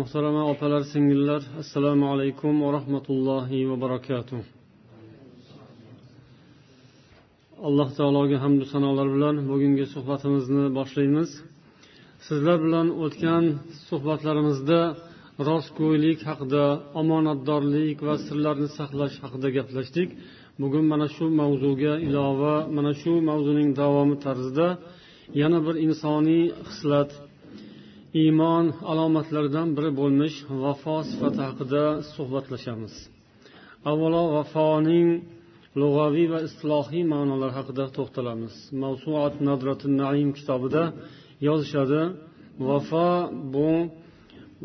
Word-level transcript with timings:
muhtarama 0.00 0.42
opalar 0.52 0.82
singillar 0.92 1.42
assalomu 1.62 2.06
alaykum 2.14 2.52
va 2.64 2.68
rahmatullohi 2.78 3.58
va 3.70 3.76
barakatuh. 3.84 4.42
Alloh 7.68 7.88
taologa 7.98 8.36
hamdu 8.44 8.64
sanolar 8.72 9.08
bilan 9.14 9.36
bugungi 9.50 9.84
suhbatimizni 9.94 10.64
boshlaymiz. 10.78 11.30
Sizlar 12.26 12.58
bilan 12.66 12.86
o'tgan 13.04 13.44
suhbatlarimizda 13.88 14.80
rostgo'ylik 15.48 16.18
haqida 16.28 16.64
omonatdorlik 17.00 17.98
va 18.08 18.14
sirlarni 18.26 18.68
saqlash 18.78 19.16
haqida 19.24 19.48
gaplashdik. 19.56 20.08
Bugun 20.62 20.84
mana 20.92 21.06
shu 21.16 21.24
mavzuga 21.40 21.94
ilova 22.08 22.54
mana 22.76 22.92
shu 23.00 23.12
mavzuning 23.30 23.68
davomi 23.80 24.16
tarzida 24.26 24.68
yana 25.40 25.58
bir 25.66 25.74
insoniy 25.86 26.44
xislat 26.68 27.10
iymon 28.22 28.66
alomatlaridan 28.90 29.68
biri 29.76 29.90
bo'lmish 30.00 30.36
vafo 30.62 30.96
sifati 31.10 31.40
haqida 31.46 31.84
suhbatlashamiz. 32.14 32.94
Avvalo 33.90 34.22
vafoning 34.36 35.08
lug'aviy 35.80 36.26
va 36.32 36.38
istilohiy 36.48 37.04
ma'nolari 37.12 37.54
haqida 37.58 37.84
to'xtalamiz. 37.96 38.54
Mavsuat 38.82 39.34
nadratin 39.48 39.92
naim 40.02 40.28
kitobida 40.38 40.82
yozishadi 41.48 42.02
vafo 42.68 43.08
bu 43.54 43.70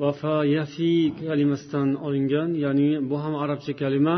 vafa 0.03 0.35
yafi 0.57 0.93
kalimasidan 1.29 1.89
olingan 2.05 2.49
ya'ni 2.65 2.89
bu 3.09 3.15
ham 3.23 3.33
arabcha 3.43 3.73
kalima. 3.81 4.15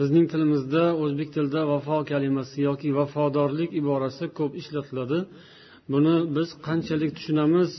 Bizning 0.00 0.26
tilimizda 0.32 0.84
o'zbek 1.02 1.28
tilida 1.34 1.60
vafo 1.72 1.96
kalimasi 2.12 2.56
yoki 2.68 2.88
vafodorlik 2.98 3.70
iborasi 3.80 4.24
ko'p 4.38 4.52
ishlatiladi. 4.60 5.18
Buni 5.92 6.14
biz 6.36 6.48
qanchalik 6.66 7.10
tushunamiz? 7.18 7.70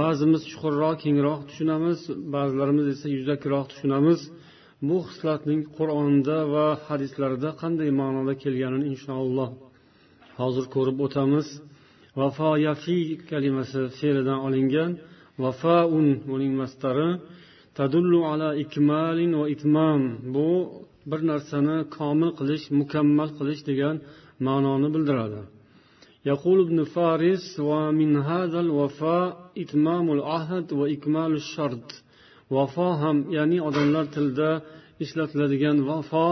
Ba'zimiz 0.00 0.42
chuqurroq 0.50 0.96
kengroq 1.04 1.40
tushunamiz 1.48 1.98
ba'zilarimiz 2.34 2.86
esa 2.94 3.06
yuzakroq 3.16 3.66
tushunamiz. 3.72 4.20
Bu 4.88 4.96
xislatning 5.08 5.60
qur'onda 5.76 6.36
va 6.54 6.66
hadislarda 6.86 7.50
qanday 7.62 7.90
ma'noda 8.00 8.34
kelganini 8.42 8.86
inshaalloh 8.92 9.50
hozir 10.40 10.64
ko'rib 10.74 10.98
o'tamiz. 11.06 11.46
Vafo 12.20 12.50
yafi 12.68 12.98
kalimasi 13.30 13.80
fe'lidan 13.98 14.38
olingan 14.46 14.90
vafaun 15.42 16.06
buning 16.30 16.52
mastari 16.60 17.08
tadullu 17.78 18.20
ala 18.32 18.50
ikmalin 18.64 19.32
va 19.40 19.46
itmam. 19.54 20.00
Bu 20.34 20.48
bir 21.10 21.20
narsani 21.30 21.76
komil 21.96 22.30
qilish 22.38 22.64
mukammal 22.80 23.28
qilish 23.38 23.62
degan 23.70 23.96
ma'noni 24.46 24.88
bildiradi. 24.94 25.40
يقول 26.31 26.57
ابن 26.65 26.83
فارس 26.95 27.45
ومن 27.69 28.11
هذا 28.31 28.59
الوفاء 28.65 29.27
إتمام 29.57 30.05
العهد 30.17 30.67
وإكمال 30.79 31.31
الشرط 31.41 31.87
vafo 32.55 32.87
ham 33.01 33.17
ya'ni 33.37 33.57
odamlar 33.67 34.05
tilida 34.15 34.49
ishlatiladigan 35.03 35.77
vafo 35.89 36.27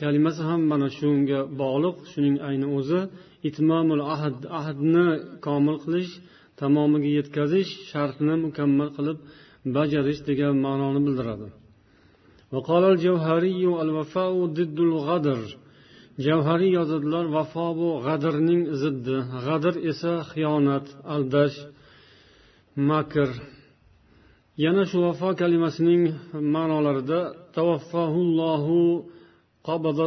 kalimasi 0.00 0.42
ham 0.48 0.60
mana 0.70 0.88
shunga 0.98 1.40
bog'liq 1.60 1.96
shuning 2.12 2.36
ayni 2.48 2.66
o'zi 2.78 3.00
itmomul 3.48 4.02
ahd 4.14 4.38
ahdni 4.60 5.06
komil 5.46 5.76
qilish 5.84 6.12
tamomiga 6.60 7.10
yetkazish 7.18 7.70
shartni 7.90 8.34
mukammal 8.44 8.88
qilib 8.96 9.18
bajarish 9.76 10.20
degan 10.28 10.54
ma'noni 10.66 11.00
bildiradi 11.08 11.48
وقال 12.54 12.84
الجوهري 12.92 13.62
الوفاء 13.84 14.32
ضد 14.58 14.78
الغدر 14.88 15.40
javhariy 16.27 16.71
yozadilar 16.79 17.25
vafo 17.35 17.67
bu 17.79 17.89
g'adirning 18.05 18.61
ziddi 18.81 19.17
g'adir 19.45 19.75
esa 19.91 20.13
xiyonat 20.31 20.85
aldash 21.13 21.57
makr. 22.89 23.29
Yana 24.65 24.83
shu 24.89 24.97
vafo 25.07 25.29
kalimasining 25.41 26.03
ma'nolarida 26.55 27.19
tavaffahullohu 27.55 28.79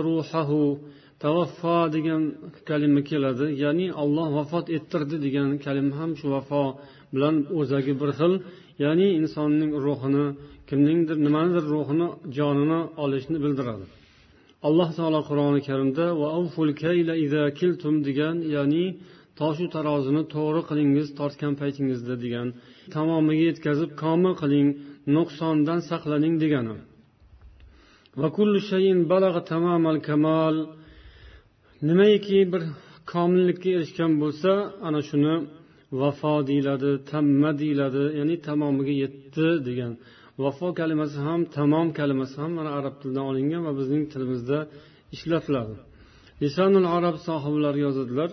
ruhahu 0.09 0.63
tavaffo 1.23 1.77
degan 1.97 2.23
kalima 2.69 3.03
keladi. 3.11 3.47
Ya'ni 3.65 3.87
olloh 4.03 4.29
vafot 4.39 4.67
ettirdi 4.77 5.17
degan 5.27 5.49
kalima 5.65 5.95
ham 6.01 6.11
shu 6.21 6.27
vafo 6.35 6.65
bilan 7.15 7.35
o'zagi 7.59 7.93
bir 8.01 8.11
xil. 8.19 8.33
Ya'ni 8.85 9.07
insonning 9.21 9.73
ruhini 9.85 10.27
kimningdir 10.69 11.17
nimanidir 11.27 11.65
ruhini 11.75 12.07
jonini 12.37 12.81
olishni 13.05 13.39
bildiradi. 13.45 13.87
Alloh 14.69 14.91
taolo 14.99 15.21
qur'oni 15.29 15.61
karimda 15.69 16.05
degan 18.09 18.37
ya'ni 18.57 18.85
toshu 19.41 19.67
tarozini 19.75 20.23
to'g'ri 20.35 20.63
qilingiz 20.71 21.09
tortgan 21.19 21.53
paytingizda 21.61 22.15
degan 22.25 22.47
tamomiga 22.95 23.45
yetkazib 23.51 23.91
komil 24.03 24.35
qiling 24.43 24.69
nuqsondan 25.17 25.81
saqlaning 25.91 26.35
degani. 26.43 26.75
Nimaiki 31.89 32.39
bir 32.53 32.63
komillikka 33.13 33.69
erishgan 33.77 34.13
bo'lsa 34.23 34.51
ana 34.87 35.01
shuni 35.09 35.35
vafo 36.01 36.35
deyiladi 36.49 36.91
tamma 37.11 37.51
deyiladi 37.61 38.03
ya'ni 38.19 38.37
tamomiga 38.49 38.95
yetdi 39.05 39.49
degan. 39.69 39.93
vafo 40.44 40.68
kalimasi 40.80 41.18
ham 41.28 41.42
tamom 41.56 41.88
kalimasi 42.00 42.36
ham 42.42 42.52
mana 42.58 42.72
arab 42.80 42.96
tilidan 43.02 43.26
olingan 43.32 43.62
va 43.68 43.74
bizning 43.80 44.04
tilimizda 44.14 44.60
ishlatiladi 45.16 45.76
lisonul 46.44 46.88
arab 46.98 47.16
sohiblari 47.28 47.80
yozadilar 47.88 48.30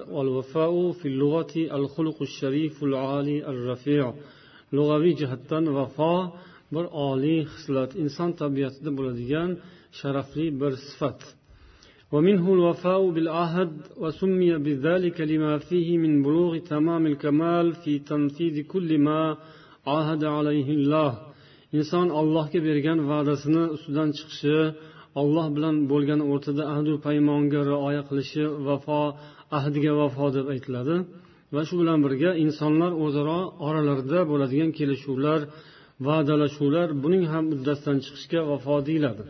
lug'aviy 4.76 5.14
jihatdan 5.20 5.64
vafo 5.78 6.14
bir 6.74 6.84
oliy 7.08 7.40
xislat 7.52 7.90
inson 8.02 8.30
tabiatida 8.40 8.90
bo'ladigan 8.98 9.50
sharafli 9.98 10.46
bir 10.60 10.72
sifat 10.88 11.20
ومنه 12.12 12.46
الوفاء 12.56 13.10
بالعهد 13.14 13.72
وسمي 14.02 14.50
بذلك 14.66 15.18
لما 15.32 15.58
فيه 15.58 15.88
من 16.04 16.12
بلوغ 16.22 16.52
تمام 16.58 17.02
الكمال 17.12 17.66
في 17.82 17.92
تنفيذ 17.98 18.56
كل 18.72 18.98
ما 19.06 19.20
عاهد 19.86 20.22
عليه 20.36 20.68
الله 20.78 21.10
inson 21.77 22.07
ollohga 22.19 22.59
bergan 22.67 22.99
va'dasini 23.11 23.63
ustidan 23.75 24.09
chiqishi 24.17 24.57
olloh 25.21 25.47
bilan 25.55 25.75
bo'lgan 25.91 26.21
o'rtada 26.31 26.63
ahdu 26.73 26.93
paymonga 27.05 27.61
rioya 27.71 28.01
qilishi 28.09 28.43
vafo 28.67 29.01
ahdiga 29.57 29.91
vafo 30.01 30.25
deb 30.37 30.45
aytiladi. 30.53 30.95
Va 31.53 31.61
shu 31.67 31.75
bilan 31.81 31.99
birga 32.05 32.31
insonlar 32.45 32.91
o'zaro 33.05 33.39
oralarida 33.67 34.19
bo'ladigan 34.31 34.71
kelishuvlar 34.77 35.39
va'dalashuvlar 36.07 36.87
buning 37.03 37.23
ham 37.33 37.45
uddasidan 37.55 37.97
chiqishga 38.05 38.41
vafo 38.51 38.75
deyiladi. 38.87 39.25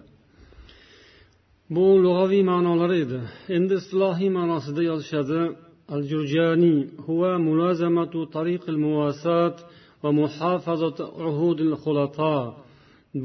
Bu 1.76 1.86
lug'aviy 2.06 2.44
ma'nolari 2.52 2.98
edi. 3.06 3.20
Endi 3.58 3.74
istilohiy 3.82 4.32
ma'nosida 4.38 4.82
yozishadi 4.92 5.40
al 5.94 6.02
jurjani 6.12 6.76
huwa 7.08 7.32
mulazamatu 7.48 8.20
tariqil 8.36 8.78
muvasat 8.86 9.56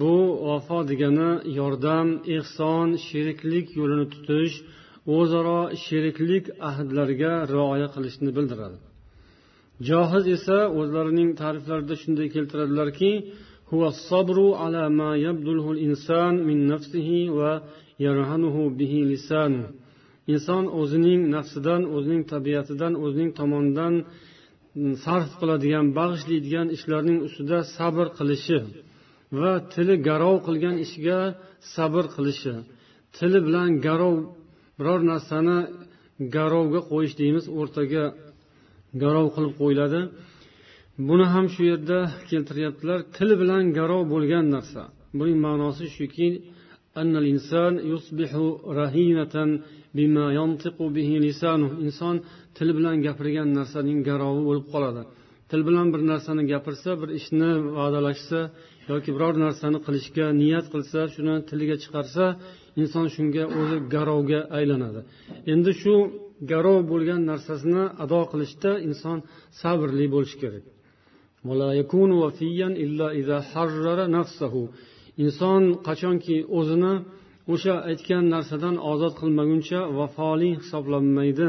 bu 0.00 0.14
vafo 0.47 0.78
degani 0.90 1.31
yordam 1.58 2.08
ehson 2.37 2.88
sheriklik 3.08 3.67
yo'lini 3.78 4.06
tutish 4.14 4.55
o'zaro 5.17 5.61
sheriklik 5.84 6.44
ahdlariga 6.70 7.32
rioya 7.55 7.88
qilishni 7.94 8.31
bildiradi. 8.37 8.78
Johiz 9.88 10.25
esa 10.37 10.58
o'zlarining 10.81 11.31
ta'riflarida 11.40 11.94
shunday 12.02 12.28
keltiradilarki 12.34 13.12
inson 20.34 20.64
o'zining 20.81 21.20
nafsidan 21.34 21.82
o'zining 21.96 22.22
tabiatidan 22.32 22.93
o'zining 23.05 23.31
tomonidan 23.38 23.94
Mm, 24.78 24.94
sarf 25.05 25.31
qiladigan 25.40 25.87
bag'ishlaydigan 25.99 26.67
ishlarning 26.76 27.19
ustida 27.26 27.58
sabr 27.76 28.06
qilishi 28.19 28.58
va 29.40 29.52
tili 29.73 29.94
garov 30.08 30.37
qilgan 30.46 30.76
ishiga 30.84 31.19
sabr 31.75 32.05
qilishi. 32.14 32.55
Tili 33.17 33.38
bilan 33.46 33.69
garov 33.87 34.14
biror 34.78 35.00
narsani 35.12 35.58
garovga 36.37 36.81
qo'yish 36.90 37.14
deymiz 37.20 37.44
o'rtaga 37.61 38.05
garov 39.02 39.26
qilib 39.34 39.52
qo'yiladi. 39.61 40.00
Buni 41.08 41.26
ham 41.34 41.46
shu 41.55 41.62
yerda 41.70 41.99
keltiryaptilar. 42.31 42.99
Til 43.17 43.31
bilan 43.43 43.62
garov 43.79 44.02
bo'lgan 44.12 44.44
narsa. 44.55 44.82
Buning 45.19 45.38
ma'nosi 45.46 45.87
shuki 45.96 46.29
inson 51.87 52.16
til 52.56 52.69
bilan 52.76 52.96
gapirgan 53.06 53.48
narsaning 53.58 53.98
garovi 54.08 54.43
bo'lib 54.48 54.66
qoladi. 54.72 55.02
Til 55.50 55.60
bilan 55.69 55.87
bir 55.93 56.00
narsani 56.12 56.43
gapirsa 56.52 56.90
bir 57.00 57.10
ishni 57.19 57.50
va'dalashsa 57.78 58.40
yoki 58.90 59.10
biror 59.16 59.34
narsani 59.44 59.78
qilishga 59.87 60.26
niyat 60.43 60.66
qilsa 60.72 61.00
shuni 61.14 61.34
tiliga 61.48 61.76
chiqarsa 61.82 62.25
inson 62.82 63.06
shunga 63.14 63.44
o'zi 63.58 63.76
garovga 63.94 64.40
aylanadi. 64.58 65.00
Endi 65.52 65.72
shu 65.82 65.94
garov 66.52 66.78
bo'lgan 66.93 67.20
narsasini 67.31 67.84
ado 68.04 68.20
qilishda 68.32 68.70
inson 68.88 69.19
sabrli 69.60 70.06
bo'lishi 70.14 70.37
kerak. 70.43 70.64
Inson 75.25 75.62
qachonki 75.87 76.37
o'zini 76.58 76.93
o'sha 77.52 77.75
aytgan 77.90 78.22
narsadan 78.34 78.76
ozod 78.93 79.12
qilmaguncha 79.20 79.81
vafoli 79.98 80.50
hisoblanmaydi. 80.60 81.48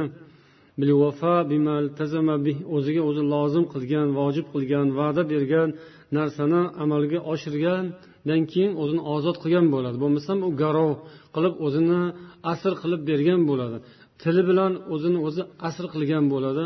O'ziga 2.75 3.01
o'zi 3.09 3.23
lozim 3.33 3.65
qilgan 3.73 4.07
vojib 4.19 4.45
qilgan 4.53 4.87
va'da 4.99 5.21
bergan 5.33 5.69
narsani 6.17 6.61
amalga 6.83 7.19
oshirgandan 7.33 8.41
keyin 8.51 8.71
o'zini 8.81 9.01
ozod 9.15 9.37
qilgan 9.43 9.65
bo'ladi. 9.73 9.97
Bo'lmasam 10.03 10.37
u 10.47 10.49
garov 10.61 10.91
qilib 11.35 11.53
o'zini 11.65 12.01
asr 12.51 12.73
qilib 12.81 13.01
bergan 13.09 13.41
bo'ladi. 13.49 13.77
Tili 14.21 14.41
bilan 14.49 14.71
o'zini 14.93 15.19
o'zi 15.27 15.41
asr 15.67 15.85
qilgan 15.93 16.25
bo'ladi. 16.33 16.65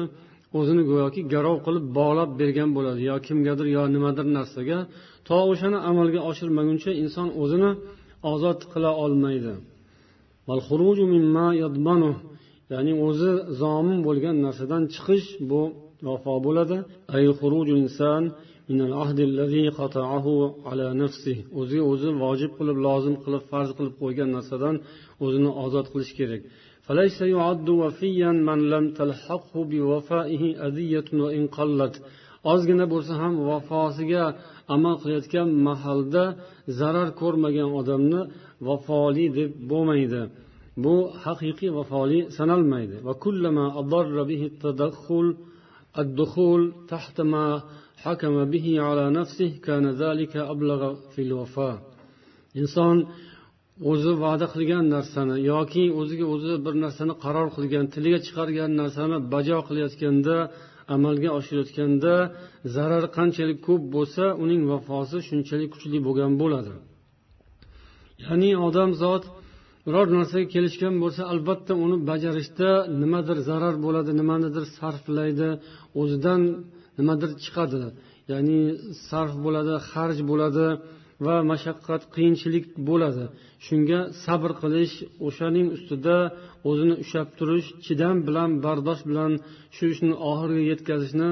O'zini 0.59 0.83
go'yoki 0.91 1.21
garov 1.33 1.57
qilib 1.65 1.85
bog'lab 1.99 2.29
bergan 2.41 2.69
bo'ladi. 2.77 2.99
Yo 3.09 3.15
kimgadir 3.27 3.67
yo 3.75 3.83
nimadir 3.95 4.25
narsaga. 4.37 4.79
To 5.27 5.35
o'shani 5.51 5.79
amalga 5.89 6.19
oshirmaguncha 6.29 6.91
inson 7.03 7.27
o'zini 7.43 7.71
ozod 8.32 8.60
qila 8.72 8.90
olmaydi 9.04 9.54
ya'ni 12.72 12.92
o'zi 13.06 13.30
zomin 13.60 13.98
bo'lgan 14.06 14.36
narsadan 14.46 14.82
chiqish 14.94 15.28
bu 15.50 15.62
vafo 16.06 16.34
bo'ladi 16.46 16.76
o'ziga 21.60 21.84
o'zi 21.92 22.08
vojib 22.24 22.52
qilib 22.58 22.78
lozim 22.86 23.14
qilib 23.24 23.42
farz 23.50 23.70
qilib 23.78 23.94
qo'ygan 24.02 24.28
narsadan 24.36 24.76
o'zini 25.24 25.50
ozod 25.64 25.86
qilish 25.92 26.12
kerak 26.20 26.42
فليس 26.86 27.18
يعد 27.36 27.68
وفيا 27.82 28.30
من 28.48 28.58
لم 28.74 28.84
تلحقه 29.00 29.54
بوفائه 29.70 30.42
أذية 30.66 31.08
وإن 31.22 31.42
قلت 31.56 31.94
ozgina 32.52 32.86
bo'lsa 32.92 33.12
ham 33.22 33.34
vafosiga 33.48 34.24
amal 34.74 34.94
qilayotgan 35.02 35.48
mahalda 35.68 36.24
zarar 36.78 37.08
ko'rmagan 37.20 37.68
odamni 37.80 38.20
vafoli 38.68 39.26
deb 39.38 39.50
bo'lmaydi 39.70 40.22
bu 40.84 40.94
haqiqiy 41.24 41.70
vafoli 41.78 42.20
sanalmaydi 42.38 42.96
الدخول 46.02 46.62
تحت 46.92 47.20
ما 47.20 47.46
حكم 48.04 48.34
به 48.52 48.66
على 48.86 49.04
نفسه 49.18 49.50
كان 49.66 49.84
ذلك 50.02 50.36
أبلغ 50.36 50.80
في 51.12 51.20
الوفاء 51.26 51.76
inson 52.62 52.96
o'zi 53.90 54.12
va'da 54.24 54.46
qilgan 54.54 54.84
narsani 54.96 55.36
yoki 55.52 55.84
o'ziga 56.00 56.26
o'zi 56.34 56.54
bir 56.64 56.74
narsani 56.84 57.14
qaror 57.24 57.48
qilgan 57.56 57.84
tiliga 57.94 58.18
chiqargan 58.26 58.70
narsani 58.82 59.16
bajo 59.32 59.58
qilayotganda 59.68 60.36
amalga 60.95 61.29
oshirayotganda 61.38 62.13
zarar 62.75 63.03
qanchalik 63.17 63.59
ko'p 63.67 63.83
bo'lsa 63.95 64.23
uning 64.43 64.61
vafosi 64.71 65.17
shunchalik 65.29 65.69
kuchli 65.73 65.97
bo'lgan 66.07 66.31
bo'ladi. 66.41 66.73
Ya'ni 68.25 68.51
odam 68.67 68.89
zot 69.03 69.23
biror 69.85 70.07
narsaga 70.17 70.47
kelishgan 70.55 70.95
bo'lsa 71.03 71.21
albatta 71.33 71.73
uni 71.85 71.97
bajarishda 72.09 72.69
nimadir 73.01 73.38
zarar 73.49 73.75
bo'ladi 73.85 74.11
nimanidir 74.21 74.63
sarflaydi 74.77 75.49
o'zidan 76.01 76.41
nimadir 76.99 77.31
chiqadi. 77.43 77.81
Ya'ni 78.31 78.59
sarf 79.07 79.33
bo'ladi 79.45 79.73
xarj 79.91 80.17
bo'ladi. 80.31 80.67
va 81.24 81.36
mashaqqat 81.50 82.02
qiyinchilik 82.14 82.64
bo'ladi 82.88 83.24
shunga 83.66 84.00
sabr 84.24 84.50
qilish 84.62 84.94
o'shaning 85.26 85.68
ustida 85.76 86.18
o'zini 86.68 86.94
ushlab 87.02 87.28
turish 87.38 87.68
chidam 87.84 88.16
bilan 88.26 88.50
bardosh 88.64 89.02
bilan 89.10 89.32
shu 89.76 89.84
ishni 89.94 90.14
oxiriga 90.30 90.64
yetkazishni 90.72 91.30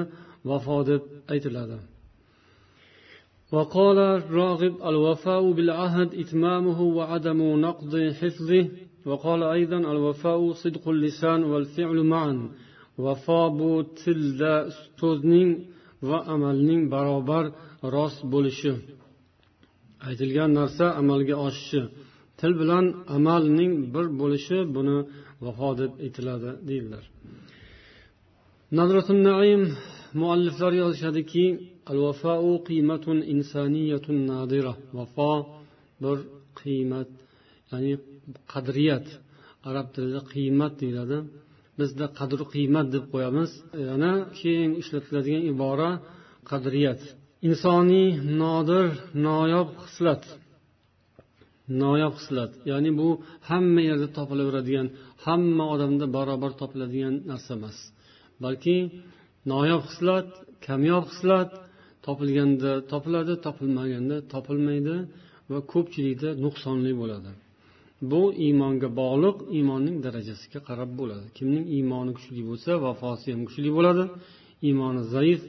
vafo 0.49 0.79
deb 0.91 1.03
aytiladi 1.35 1.79
وقال 3.55 3.99
الراغب 3.99 4.75
الوفاء 4.91 5.43
بالعهد 5.57 6.09
إتمامه 6.23 6.79
وعدم 6.99 7.41
نقض 7.67 7.93
حفظه 8.21 8.65
وقال 9.09 9.41
أيضا 9.43 9.79
الوفاء 9.93 10.41
صدق 10.53 10.85
اللسان 10.95 11.41
والفعل 11.51 11.99
معا 12.13 12.35
وفا 12.99 13.43
bu 13.59 13.73
tilda 14.01 14.55
so'zning 15.01 15.51
va 16.09 16.19
amalning 16.35 16.83
barobar 16.95 17.45
rost 17.95 18.21
bo'lishi 18.33 18.73
aytilgan 20.08 20.52
narsa 20.60 20.86
amalga 21.02 21.36
oshishi. 21.48 21.82
Til 22.40 22.52
bilan 22.62 22.86
amalning 23.18 23.74
bir 23.94 24.06
bo'lishi 24.20 24.58
buni 24.76 24.98
vafo 25.46 25.70
deb 25.82 25.92
aytiladi 26.06 26.52
deydilar. 26.70 27.04
Naim 29.30 29.62
mualliflar 30.22 30.74
yozishadiki 30.82 31.46
vafo 34.98 35.32
bir 36.04 36.18
qiymat 36.60 37.10
ya'ni 37.72 37.94
qadriyat. 38.54 39.08
Arab 39.70 39.88
tilida 39.96 40.22
qiymat 40.34 40.74
deyiladi. 40.82 41.18
Bizda 41.80 42.06
qadru 42.20 42.44
qiymat 42.54 42.88
deb 42.96 43.06
qo'yamiz. 43.14 43.52
Yana 43.90 44.12
keng 44.40 44.72
ishlatiladigan 44.82 45.44
ibora 45.52 45.92
qadriyat. 46.52 47.02
Insoniy 47.48 48.10
nodir 48.42 48.88
noyob 49.28 49.70
xislat. 49.86 50.24
Noyob 51.84 52.14
xislat. 52.20 52.52
Ya'ni 52.72 52.92
bu 53.00 53.08
hamma 53.50 53.82
yerda 53.90 54.08
topilaveradigan 54.18 54.88
hamma 55.26 55.66
odamda 55.74 56.06
barobar 56.18 56.52
topiladigan 56.62 57.16
narsa 57.32 57.52
emas. 57.60 57.78
Balki 58.44 58.76
noyob 59.52 59.82
xislat 59.90 60.28
kamyob 60.68 61.06
xislat 61.12 61.50
topilganda 62.06 62.72
topiladi 62.92 63.34
topilmaganda 63.46 64.16
topilmaydi 64.34 64.96
va 65.52 65.60
ko'pchilikda 65.74 66.30
nuqsonli 66.44 66.94
bo'ladi. 67.02 67.32
Bu 68.12 68.22
iymonga 68.46 68.90
bog'liq 69.02 69.38
iymonning 69.58 69.98
darajasiga 70.06 70.60
qarab 70.70 70.92
bo'ladi. 71.00 71.26
Kimning 71.38 71.66
iymoni 71.78 72.12
kuchli 72.18 72.42
bo'lsa 72.50 72.72
vafosi 72.86 73.28
ham 73.34 73.42
kuchli 73.48 73.70
bo'ladi. 73.78 74.04
Iymoni 74.68 75.02
zaif 75.16 75.42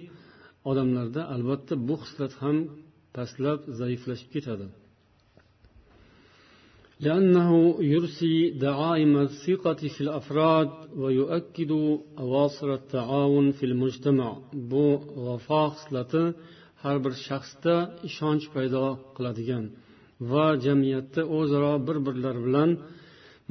odamlarda 0.70 1.22
albatta 1.36 1.74
bu 1.88 1.96
xislat 2.04 2.34
ham 2.42 2.58
pastlab 3.16 3.60
zaiflashib 3.80 4.30
ketadi 4.36 4.68
لأنه 7.06 7.50
يرسي 7.94 8.36
دعائم 8.50 9.14
الثقة 9.18 9.82
في 9.96 10.02
الأفراد 10.02 10.70
ويؤكد 11.02 11.72
أواصر 12.24 12.74
التعاون 12.74 13.52
في 13.52 13.66
المجتمع 13.66 14.38
bu 14.72 14.88
vafo 15.26 15.64
xislati 15.76 16.24
har 16.84 16.98
bir 17.04 17.14
shaxsda 17.28 17.76
ishonch 18.10 18.46
paydo 18.54 18.86
qiladigan 19.16 19.66
va 20.32 20.48
jamiyatda 20.66 21.22
o'zaro 21.38 21.74
bir 21.88 21.98
birlari 22.08 22.42
bilan 22.48 22.70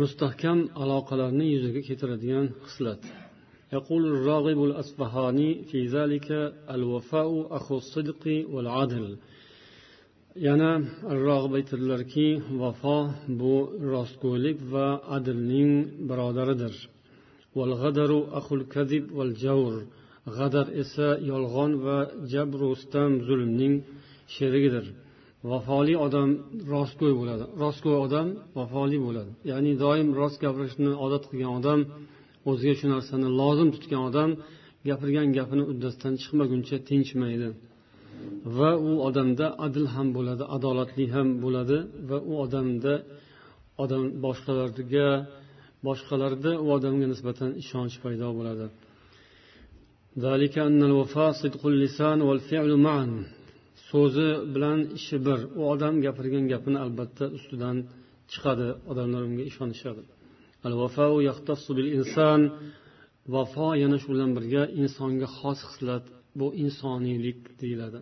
mustahkam 0.00 0.59
aloqalarni 0.83 1.47
yuzaga 1.55 1.81
keltiradigan 1.88 2.47
xislat 2.67 3.03
يقول 3.73 4.03
الراغب 4.14 4.59
الأصفهاني 4.69 5.50
في 5.71 5.81
ذلك 5.87 6.29
الوفاء 6.71 7.57
أخو 7.57 7.76
الصدق 7.83 8.25
والعدل 8.53 9.07
yana 10.49 10.73
rog'ib 11.26 11.53
aytadilarki 11.59 12.29
vafo 12.62 12.99
bu 13.41 13.55
rostgo'ylik 13.95 14.59
va 14.73 14.88
adlning 15.17 15.71
birodaridir 16.09 16.75
g'adar 20.37 20.67
esa 20.83 21.09
yolg'on 21.31 21.73
va 21.85 21.99
jabru 22.33 22.69
sitam 22.83 23.11
zulmning 23.26 23.75
sherigidir 24.35 24.87
vafoli 25.50 25.95
odam 26.07 26.29
rostgo'y 26.73 27.14
bo'ladi 27.21 27.45
rostgo'y 27.62 27.97
odam 28.07 28.26
vafoli 28.59 28.99
bo'ladi 29.07 29.33
ya'ni 29.50 29.73
doim 29.85 30.09
rost 30.21 30.37
gapirishni 30.45 30.91
odat 31.05 31.23
qilgan 31.31 31.53
odam 31.61 31.81
o'ziga 32.51 32.75
shu 32.79 32.88
narsani 32.96 33.27
lozim 33.41 33.70
tutgan 33.75 34.01
odam 34.10 34.29
gapirgan 34.89 35.27
gapini 35.38 35.63
uddasidan 35.72 36.13
chiqmaguncha 36.22 36.77
tinchmaydi. 36.89 37.50
Va 38.58 38.72
u 38.89 38.91
odamda 39.08 39.48
adil 39.65 39.86
ham 39.96 40.08
bo'ladi 40.18 40.44
adolatli 40.56 41.06
ham 41.15 41.27
bo'ladi 41.44 41.77
va 42.10 42.18
u 42.32 42.34
odamda 42.46 42.94
odam 43.84 44.03
boshqalarga 44.25 45.10
boshqalarda 45.88 46.51
u 46.65 46.68
odamga 46.77 47.08
nisbatan 47.13 47.51
ishonch 47.63 47.96
paydo 48.03 48.27
bo'ladi. 48.38 48.65
So'zi 53.89 54.29
bilan 54.53 54.79
ishi 55.00 55.18
bir. 55.27 55.39
U 55.60 55.62
odam 55.74 55.94
gapirgan 56.06 56.46
gapini 56.53 56.77
albatta 56.86 57.25
ustidan 57.38 57.77
chiqadi 58.32 58.68
odamlar 58.91 59.22
unga 59.29 59.44
ishonishadi. 59.51 60.01
Vafo 63.34 63.68
yana 63.82 63.98
shu 64.01 64.08
bilan 64.13 64.32
birga 64.38 64.63
insonga 64.82 65.28
xos 65.38 65.60
xislat 65.70 66.06
bu 66.39 66.48
insoniylik 66.63 67.39
deyiladi. 67.62 68.00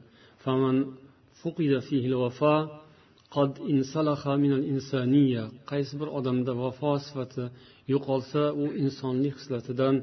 Qaysi 5.69 5.93
bir 5.99 6.09
odamda 6.17 6.51
vafo 6.63 6.91
sifati 7.05 7.45
yo'qolsa 7.93 8.43
u 8.61 8.65
insonlik 8.83 9.33
xislatidan 9.39 9.95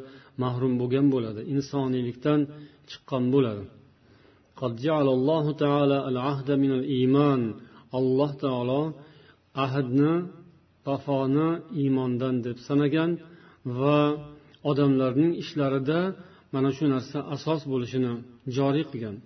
mahrum 0.43 0.73
bo'lgan 0.81 1.07
bo'ladi 1.15 1.41
insoniylikdan 1.55 2.41
chiqqan 2.91 3.25
bo'ladi. 3.35 3.65
Alloh 7.99 8.31
taolo 8.43 8.83
ahdni 9.65 10.13
vafoni 10.87 11.49
iymondan 11.83 12.35
deb 12.47 12.59
sanagan 12.69 13.11
va 13.79 13.99
odamlarning 14.71 15.33
ishlarida 15.43 15.99
mana 16.55 16.71
shu 16.77 16.85
narsa 16.95 17.19
asos 17.35 17.61
bo'lishini 17.73 18.13
joriy 18.57 18.85
qilgan. 18.91 19.17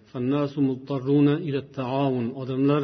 Odamlar 2.42 2.82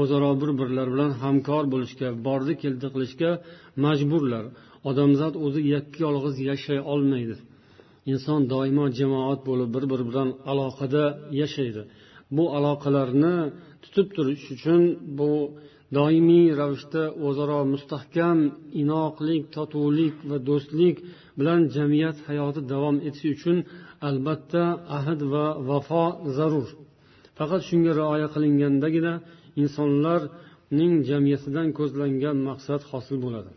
o'zaro 0.00 0.30
bir 0.40 0.50
birlari 0.60 0.90
bilan 0.94 1.12
hamkor 1.22 1.64
bo'lishga 1.72 2.08
bordi 2.26 2.52
keldi 2.62 2.86
qilishga 2.94 3.30
majburlar. 3.84 4.44
Odamzod 4.90 5.34
o'zi 5.46 5.60
yakka 5.74 5.98
yolg'iz 6.06 6.36
yashay 6.50 6.80
olmaydi. 6.92 7.36
Inson 8.12 8.40
doimo 8.52 8.84
jamoat 8.98 9.40
bo'lib 9.48 9.68
bir 9.74 9.84
biri 9.90 10.04
bilan 10.10 10.28
aloqada 10.50 11.04
yashaydi. 11.40 11.82
Bu 12.36 12.44
aloqalarni 12.56 13.34
tutib 13.84 14.06
turish 14.16 14.44
uchun 14.54 14.80
bu 15.18 15.30
doimiy 15.96 16.46
ravishda 16.60 17.02
o'zaro 17.26 17.60
mustahkam 17.72 18.38
inoqlik 18.82 19.42
totuvlik 19.56 20.14
va 20.30 20.36
do'stlik 20.48 20.96
bilan 21.38 21.60
jamiyat 21.76 22.16
hayoti 22.28 22.60
davom 22.72 22.96
etishi 23.08 23.28
uchun 23.36 23.58
albatta 24.08 24.64
ahd 24.98 25.20
va 25.32 25.46
vafo 25.68 26.06
zarur. 26.36 26.68
Faqat 27.38 27.62
shunga 27.68 27.92
rioya 28.00 28.28
qilingandagina 28.34 29.12
insonlarning 29.62 30.94
jamiyatidan 31.10 31.68
ko'zlangan 31.78 32.36
maqsad 32.48 32.80
hosil 32.90 33.16
bo'ladi. 33.24 33.52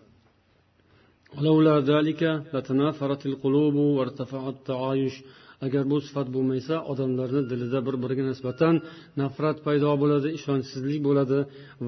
Agar 5.66 5.84
bu 5.92 5.98
sifat 6.08 6.28
bo'lmasa 6.36 6.76
odamlarni 6.92 7.42
dilida 7.52 7.80
bir 7.88 7.96
biriga 8.04 8.24
nisbatan 8.32 8.76
nafrat 9.22 9.58
paydo 9.66 9.90
bo'ladi 10.02 10.30
ishonchsizlik 10.38 11.00
bo'ladi 11.08 11.40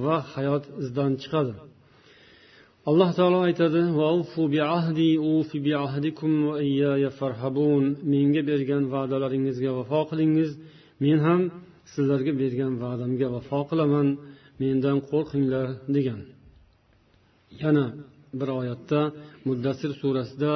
va 0.04 0.16
hayot 0.34 0.64
izdan 0.84 1.12
chiqadi. 1.22 1.54
Alloh 2.90 3.10
taolo 3.20 3.40
aytadi 3.50 3.82
menga 8.14 8.42
bergan 8.50 8.84
va'dalaringizga 8.94 9.72
vafo 9.78 10.02
qilingiz. 10.10 10.52
Men 11.04 11.18
ham 11.28 11.42
sizlarga 11.94 12.34
bergan 12.42 12.74
va'damga 12.84 13.28
vafo 13.36 13.60
qilaman. 13.70 14.08
Mendan 14.62 14.98
qo'rqinglar 15.12 15.68
degan. 15.96 16.20
Yana 17.62 17.86
bir 18.40 18.50
oyatda 18.60 19.02
muddassir 19.48 19.92
surasida 20.02 20.52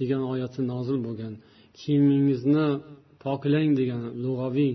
degan 0.00 0.22
oyati 0.32 0.60
nozil 0.72 0.98
bo'lgan. 1.06 1.32
Kiyimingizni 1.78 2.66
poklang 3.24 3.70
degan 3.80 4.02
lug'aviy 4.24 4.72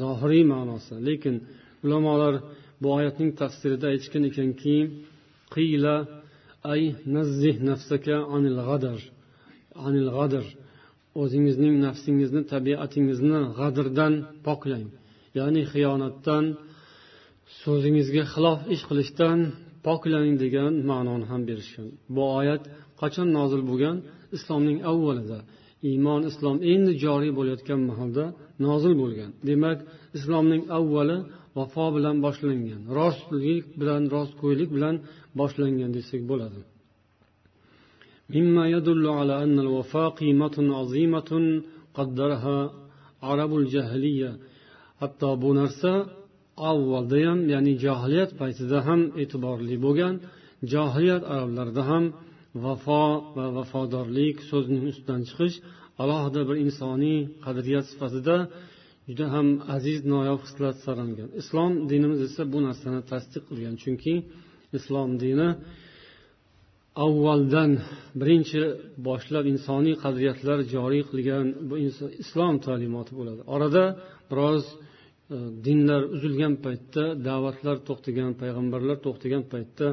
zohiriy 0.00 0.44
ma'nosi. 0.52 0.94
Lekin 1.08 1.36
ulamolar 1.84 2.34
bu 2.82 2.88
oyatning 2.98 3.30
tafsirida 3.40 3.86
aytishgan 3.92 4.24
ekanki 4.30 4.76
qiyla 5.54 5.96
ay 6.72 6.82
nazzih 7.16 7.56
nafsaka 7.68 8.16
anil 8.36 8.58
g'adar. 8.68 9.00
Anil 9.86 10.08
g'adar. 10.16 10.46
O'zingizning 11.22 11.74
nafsingizni 11.86 12.42
tabiatingizni 12.52 13.40
g'adrdan 13.58 14.14
poklang 14.46 14.86
ya'ni 15.38 15.62
xiyonatdan 15.72 16.44
so'zingizga 17.62 18.24
xilof 18.32 18.60
ish 18.74 18.84
qilishdan 18.88 19.38
poklang 19.85 20.33
degan 20.43 20.71
ma'noni 20.89 21.25
ham 21.31 21.41
berishgan 21.49 21.87
bu 22.15 22.23
oyat 22.39 22.61
qachon 23.01 23.27
nozil 23.37 23.61
bo'lgan 23.69 23.95
islomning 24.35 24.79
avvalida 24.91 25.39
iymon 25.89 26.21
islom 26.29 26.57
endi 26.71 26.91
joriy 27.03 27.31
bo'layotgan 27.37 27.81
mahalda 27.89 28.25
nozil 28.65 28.93
bo'lgan 29.01 29.31
demak 29.49 29.77
islomning 30.17 30.63
avvali 30.77 31.17
vafo 31.57 31.85
bilan 31.95 32.15
boshlangan 32.25 32.81
rostlik 32.99 33.63
bilan 33.79 34.01
rostgo'ylik 34.15 34.69
bilan 34.75 34.95
boshlangan 35.39 35.89
desak 35.97 36.23
bo'ladi 36.31 36.61
مما 38.35 38.63
يدل 38.75 39.05
على 39.19 39.35
أن 39.43 39.55
الوفاء 39.65 40.09
قيمة 40.21 40.55
عظيمة 40.79 41.31
قدرها 41.97 42.59
عرب 43.27 43.51
الجاهلية 43.61 44.31
hatto 45.01 45.29
bu 45.41 45.49
narsa 45.59 45.91
avvalda 46.70 47.18
ham 47.28 47.40
ya'ni 47.54 47.72
johiliyat 47.84 48.30
paytida 48.40 48.78
ham 48.88 49.00
e'tiborli 49.22 49.76
bo'lgan 49.86 50.14
johiliyat 50.72 51.22
arablarida 51.34 51.82
ham 51.90 52.04
vafo 52.64 53.04
va 53.36 53.46
vafodorlik 53.56 54.36
so'zining 54.50 54.82
ustidan 54.90 55.20
chiqish 55.28 55.56
alohida 56.02 56.40
bir 56.48 56.56
insoniy 56.66 57.18
qadriyat 57.44 57.86
sifatida 57.92 58.36
juda 59.08 59.26
ham 59.34 59.46
aziz 59.76 59.98
noyob 60.12 60.40
hislat 60.46 60.76
sanalgan 60.86 61.28
islom 61.40 61.72
dinimiz 61.90 62.20
esa 62.28 62.42
bu 62.52 62.58
narsani 62.66 63.00
tasdiq 63.12 63.42
qilgan 63.50 63.74
chunki 63.82 64.14
islom 64.78 65.10
dini 65.22 65.48
avvaldan 67.04 67.70
birinchi 68.20 68.62
boshlab 69.06 69.44
insoniy 69.54 69.94
qadriyatlar 70.04 70.58
joriy 70.74 71.02
qilgan 71.10 71.46
bu 71.68 71.74
islom 72.22 72.54
ta'limoti 72.66 73.12
bo'ladi. 73.18 73.40
Orada 73.54 73.84
biroz 74.30 74.64
Э, 75.32 75.38
dinlar 75.66 76.02
uzilgan 76.14 76.54
paytda 76.64 77.04
da'vatlar 77.28 77.76
to'xtagan 77.88 78.30
payg'ambarlar 78.40 78.96
to'xtagan 79.06 79.42
paytda 79.52 79.86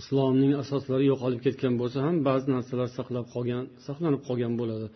islomning 0.00 0.52
asoslari 0.62 1.04
yo'qolib 1.12 1.40
ketgan 1.46 1.74
bo'lsa 1.80 1.98
ham 2.06 2.16
ba'zi 2.28 2.46
narsalar 2.56 2.88
saqlab 2.98 3.26
qolgan 3.34 3.64
saqlanib 3.86 4.22
qolgan 4.28 4.52
bo'ladi. 4.60 4.86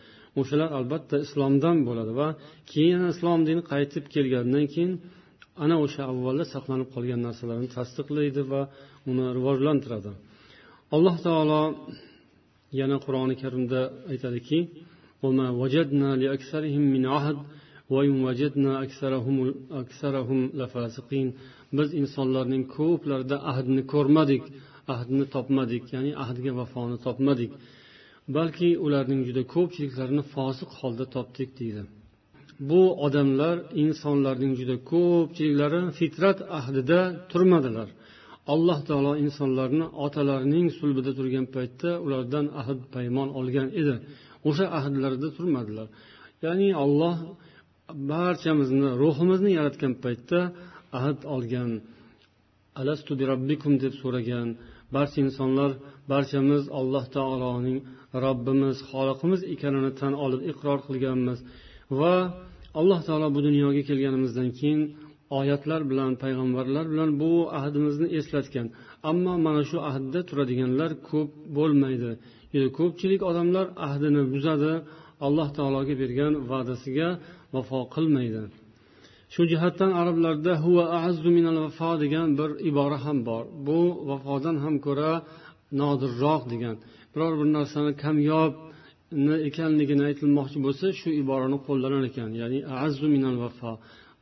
O'shalar 0.41 0.71
albatta 0.79 1.17
islomdan 1.27 1.77
bo'ladi 1.89 2.13
va 2.21 2.29
keyin 2.73 3.03
islom 3.13 3.41
dini 3.49 3.63
qaytib 3.73 4.05
kelgandan 4.15 4.65
keyin 4.73 4.93
ana 5.65 5.77
o'sha 5.85 6.03
avvalda 6.13 6.45
saqlanib 6.55 6.89
qolgan 6.95 7.21
narsalarni 7.27 7.69
tasdiqlaydi 7.77 8.43
va 8.53 8.63
uni 9.11 9.27
rivojlantiradi. 9.39 10.13
Alloh 10.95 11.17
taolo 11.27 11.63
yana 12.81 12.97
qur'oni 13.05 13.35
karimda 13.43 13.81
aytadiki 14.13 14.59
biz 21.79 21.89
insonlarning 22.01 22.65
ko'plarida 22.77 23.37
ahdni 23.51 23.83
ko'rmadik 23.93 24.43
ahdni 24.95 25.25
topmadik 25.35 25.85
ya'ni 25.95 26.13
ahdga 26.25 26.53
vafoni 26.61 26.97
topmadik. 27.07 27.51
Balki 28.37 28.69
ularning 28.87 29.21
juda 29.29 29.43
ko'pchiliklarini 29.55 30.25
fosiq 30.35 30.71
holda 30.81 31.05
topdik 31.15 31.51
deydi. 31.61 31.83
Bu 32.69 32.83
odamlar 33.07 33.57
insonlarning 33.85 34.53
juda 34.61 34.77
ko'pchiliklari 34.93 35.81
fitrat 35.99 36.39
ahdida 36.59 37.01
turmadilar. 37.31 37.89
Alloh 38.55 38.79
taolo 38.89 39.13
insonlarni 39.25 39.87
otalarining 40.07 40.67
sulbida 40.79 41.13
turgan 41.19 41.47
paytda 41.55 41.91
ulardan 42.05 42.47
ahd 42.61 42.81
paymon 42.95 43.29
olgan 43.39 43.69
edi. 43.81 43.95
O'sha 44.49 44.67
ahdlarida 44.79 45.29
turmadilar. 45.37 45.89
Ya'ni 46.45 46.69
olloh 46.85 47.17
barchamizni 48.13 48.89
ruhimizni 49.03 49.51
yaratgan 49.59 49.93
paytda 50.05 50.41
ahd 50.99 51.21
olgan 51.35 51.71
alastu 52.81 53.13
birabbikum 53.21 53.73
deb 53.85 53.95
so'ragan 54.03 54.49
barcha 54.95 55.19
insonlar 55.27 55.71
barchamiz 56.13 56.63
alloh 56.81 57.05
taoloning 57.17 57.79
robbimiz 58.25 58.77
xoliqimiz 58.91 59.41
ekanini 59.55 59.93
tan 60.01 60.13
olib 60.25 60.41
iqror 60.51 60.79
qilganmiz. 60.89 61.39
Va 61.99 62.15
alloh 62.81 63.01
taolo 63.07 63.29
bu 63.37 63.41
dunyoga 63.49 63.83
kelganimizdan 63.89 64.49
keyin 64.59 64.81
oyatlar 65.39 65.81
bilan 65.91 66.11
payg'ambarlar 66.23 66.85
bilan 66.93 67.11
bu 67.23 67.33
ahdimizni 67.59 68.07
eslatgan. 68.19 68.67
Ammo 69.11 69.35
mana 69.47 69.63
shu 69.71 69.79
ahdda 69.91 70.21
turadiganlar 70.29 70.91
ko'p 71.09 71.31
bo'lmaydi. 71.57 72.11
Ko'pchilik 72.79 73.21
odamlar 73.31 73.67
ahdini 73.87 74.23
buzadi 74.35 74.73
alloh 75.27 75.49
taologa 75.59 75.95
bergan 76.03 76.33
va'dasiga 76.51 77.09
vafo 77.55 77.81
qilmaydi. 77.95 78.43
Shu 79.35 79.43
jihatdan 79.53 79.91
arablarda 80.01 80.53
huva 80.65 80.85
azu 81.07 81.31
minal 81.39 81.59
vafo 81.65 81.91
degan 82.03 82.29
bir 82.39 82.51
ibora 82.71 82.99
ham 83.05 83.19
bor. 83.29 83.45
Bu 83.67 83.79
vafodan 84.11 84.57
ham 84.65 84.75
ko'ra 84.87 85.11
nodirroq 85.81 86.43
degan. 86.53 86.77
Biror 87.13 87.33
bir 87.41 87.49
narsani 87.57 87.93
kamyob 88.05 88.53
ekanligini 89.49 90.03
aytilmoqchi 90.09 90.59
bo'lsa 90.67 90.87
shu 91.01 91.09
iborani 91.23 91.59
qo'llanar 91.67 92.03
ekan. 92.11 92.31
Ya'ni 92.41 92.59
azu 92.85 93.07
minal 93.15 93.37
vafo 93.45 93.73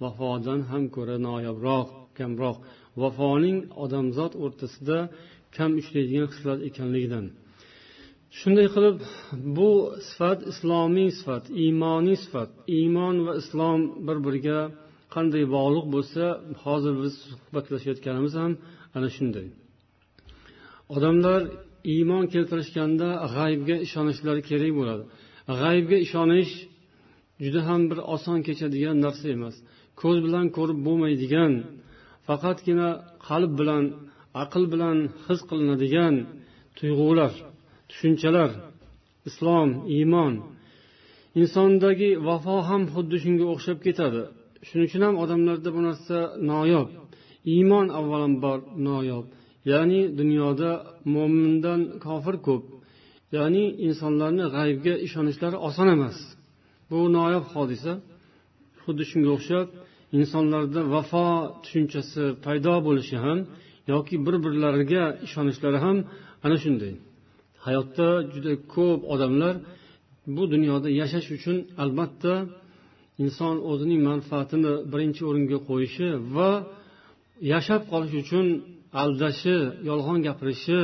vafodan 0.03 0.61
ham 0.71 0.85
ko'ra 0.97 1.17
noyobroq 1.29 1.89
kamroq. 2.19 2.57
Vafoning 3.03 3.59
odamzod 3.85 4.33
o'rtasida 4.45 4.99
kam 5.57 5.71
uchraydigan 5.81 6.27
xislat 6.33 6.61
ekanligidan. 6.69 7.27
Shunday 8.41 8.67
qilib 8.75 8.97
bu 9.57 9.71
sifat 10.09 10.39
islomiy 10.53 11.11
sifat 11.19 11.45
iymoniy 11.65 12.17
sifat. 12.25 12.51
Iymon 12.79 13.17
va 13.27 13.33
islom 13.43 13.81
bir 14.07 14.17
biriga 14.27 14.61
qanday 15.15 15.45
bog'liq 15.57 15.87
bo'lsa 15.95 16.25
hozir 16.65 16.95
biz 17.03 17.15
suhbatlashayotganimiz 17.31 18.35
ham 18.41 18.53
ana 18.97 19.09
shunday. 19.17 19.47
Odamlar 20.97 21.41
iymon 21.95 22.25
keltirishganda 22.35 23.09
g'aybga 23.37 23.77
ishonishlari 23.87 24.43
kerak 24.51 24.73
bo'ladi. 24.79 25.05
G'aybga 25.61 25.97
ishonish 26.07 26.53
juda 27.45 27.61
ham 27.69 27.81
bir 27.91 27.99
oson 28.15 28.39
kechadigan 28.47 28.97
narsa 29.05 29.27
emas. 29.37 29.57
Ko'z 30.01 30.17
bilan 30.27 30.47
ko'rib 30.57 30.79
bo'lmaydigan 30.87 31.53
faqatgina 32.29 32.89
qalb 33.29 33.53
bilan 33.61 33.85
aql 34.43 34.65
bilan 34.73 34.97
his 35.27 35.41
qilinadigan 35.49 36.15
tuyg'ular. 36.79 37.33
Tushunchalar 37.93 38.51
islom 39.29 39.71
iymon. 39.97 40.35
Insondagi 41.41 42.11
vafo 42.29 42.57
ham 42.69 42.83
xuddi 42.95 43.17
shunga 43.25 43.45
o'xshab 43.53 43.79
ketadi. 43.87 44.23
Shuning 44.67 44.87
uchun 44.89 45.03
ham 45.07 45.15
odamlarda 45.23 45.71
bu 45.77 45.81
narsa 45.89 46.19
noyob. 46.51 46.89
Iymon 47.55 47.87
avvalambor 47.99 48.59
noyob. 48.89 49.25
Ya'ni 49.73 50.01
dunyoda 50.19 50.71
mo'mindan 51.15 51.81
kofir 52.05 52.37
ko'p. 52.47 52.65
Ya'ni 53.37 53.65
insonlarni 53.87 54.45
g'aybga 54.57 54.95
ishonishlari 55.07 55.57
oson 55.69 55.89
emas. 55.97 56.17
Bu 56.91 56.99
noyob 57.17 57.45
hodisa. 57.55 57.93
Xuddi 58.83 59.05
shunga 59.11 59.31
o'xshab 59.37 59.67
insonlarda 60.19 60.81
vafo 60.95 61.27
tushunchasi 61.63 62.25
paydo 62.45 62.75
bo'lishi 62.87 63.17
ham 63.25 63.39
yoki 63.93 64.15
bir 64.27 64.37
birlariga 64.45 65.05
ishonishlari 65.27 65.79
ham 65.85 65.97
ana 66.45 66.57
shunday. 66.65 66.95
Hayotda 67.67 68.09
juda 68.33 68.53
ko'p 68.75 69.01
odamlar 69.15 69.55
bu 70.37 70.43
dunyoda 70.53 70.89
yashash 71.01 71.29
uchun 71.37 71.57
albatta 71.83 72.35
inson 73.25 73.57
o'zining 73.71 74.01
manfaatini 74.11 74.73
birinchi 74.93 75.23
o'ringa 75.29 75.59
qo'yishi 75.69 76.07
va 76.35 76.51
yashab 77.53 77.83
qolish 77.93 78.15
uchun 78.23 78.47
aldashi 79.03 79.57
yolg'on 79.89 80.19
gapirishi 80.27 80.81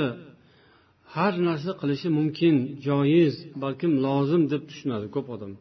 har 1.15 1.33
narsa 1.49 1.71
qilishi 1.81 2.09
mumkin 2.19 2.55
joiz 2.87 3.35
balkim 3.63 3.93
lozim 4.07 4.43
deb 4.53 4.63
tushunadi 4.71 5.07
ko'p 5.15 5.27
odam. 5.35 5.53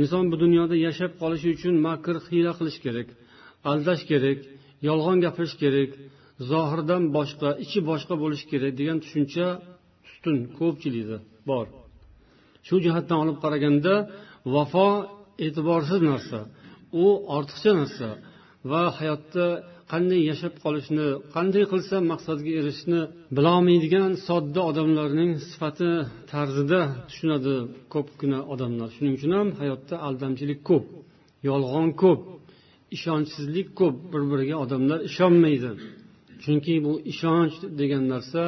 Inson 0.00 0.24
bu 0.30 0.36
dunyoda 0.44 0.74
yashab 0.86 1.12
qolishi 1.22 1.48
uchun 1.56 1.74
makr 1.86 2.14
hiyla 2.26 2.52
qilish 2.58 2.78
kerak 2.84 3.08
aldash 3.70 4.02
kerak 4.10 4.38
yolg'on 4.88 5.18
gapirish 5.24 5.54
kerak 5.62 5.90
zohirdan 6.50 7.02
boshqa 7.16 7.48
ichi 7.64 7.78
boshqa 7.90 8.14
bo'lishi 8.22 8.46
kerak 8.52 8.72
degan 8.80 8.98
tushuncha 9.04 9.46
ustun 10.20 10.38
ko'pchilikda 10.58 11.18
bor. 11.50 11.66
Shu 12.66 12.76
jihatdan 12.84 13.18
olib 13.24 13.38
qaraganda 13.44 13.94
vafo 14.54 14.88
e'tiborsiz 15.46 16.00
narsa 16.10 16.38
u 17.02 17.06
ortiqcha 17.36 17.72
narsa 17.80 18.08
va 18.70 18.82
hayotda 18.98 19.46
qanday 19.92 20.20
yashab 20.30 20.54
qolishni 20.64 21.06
qanday 21.34 21.64
qilsa 21.72 21.96
maqsadga 22.12 22.50
erishishni 22.60 23.00
bilolmaydigan 23.36 24.10
sodda 24.26 24.60
odamlarning 24.70 25.32
sifati 25.50 25.90
tarzida 26.32 26.80
tushunadi 27.08 27.54
ko'pgina 27.94 28.40
odamlar. 28.52 28.88
Shuning 28.96 29.14
uchun 29.18 29.32
ham 29.38 29.48
hayotda 29.60 29.94
aldamchilik 30.06 30.60
ko'p 30.70 30.84
yolg'on 31.48 31.88
ko'p 32.02 32.20
ishonchsizlik 32.96 33.68
ko'p 33.80 33.96
bir 34.12 34.22
biriga 34.30 34.56
odamlar 34.64 34.98
ishonmaydi. 35.10 35.70
Chunki 36.42 36.74
bu 36.86 36.92
ishonch 37.12 37.54
degan 37.80 38.04
narsa 38.12 38.42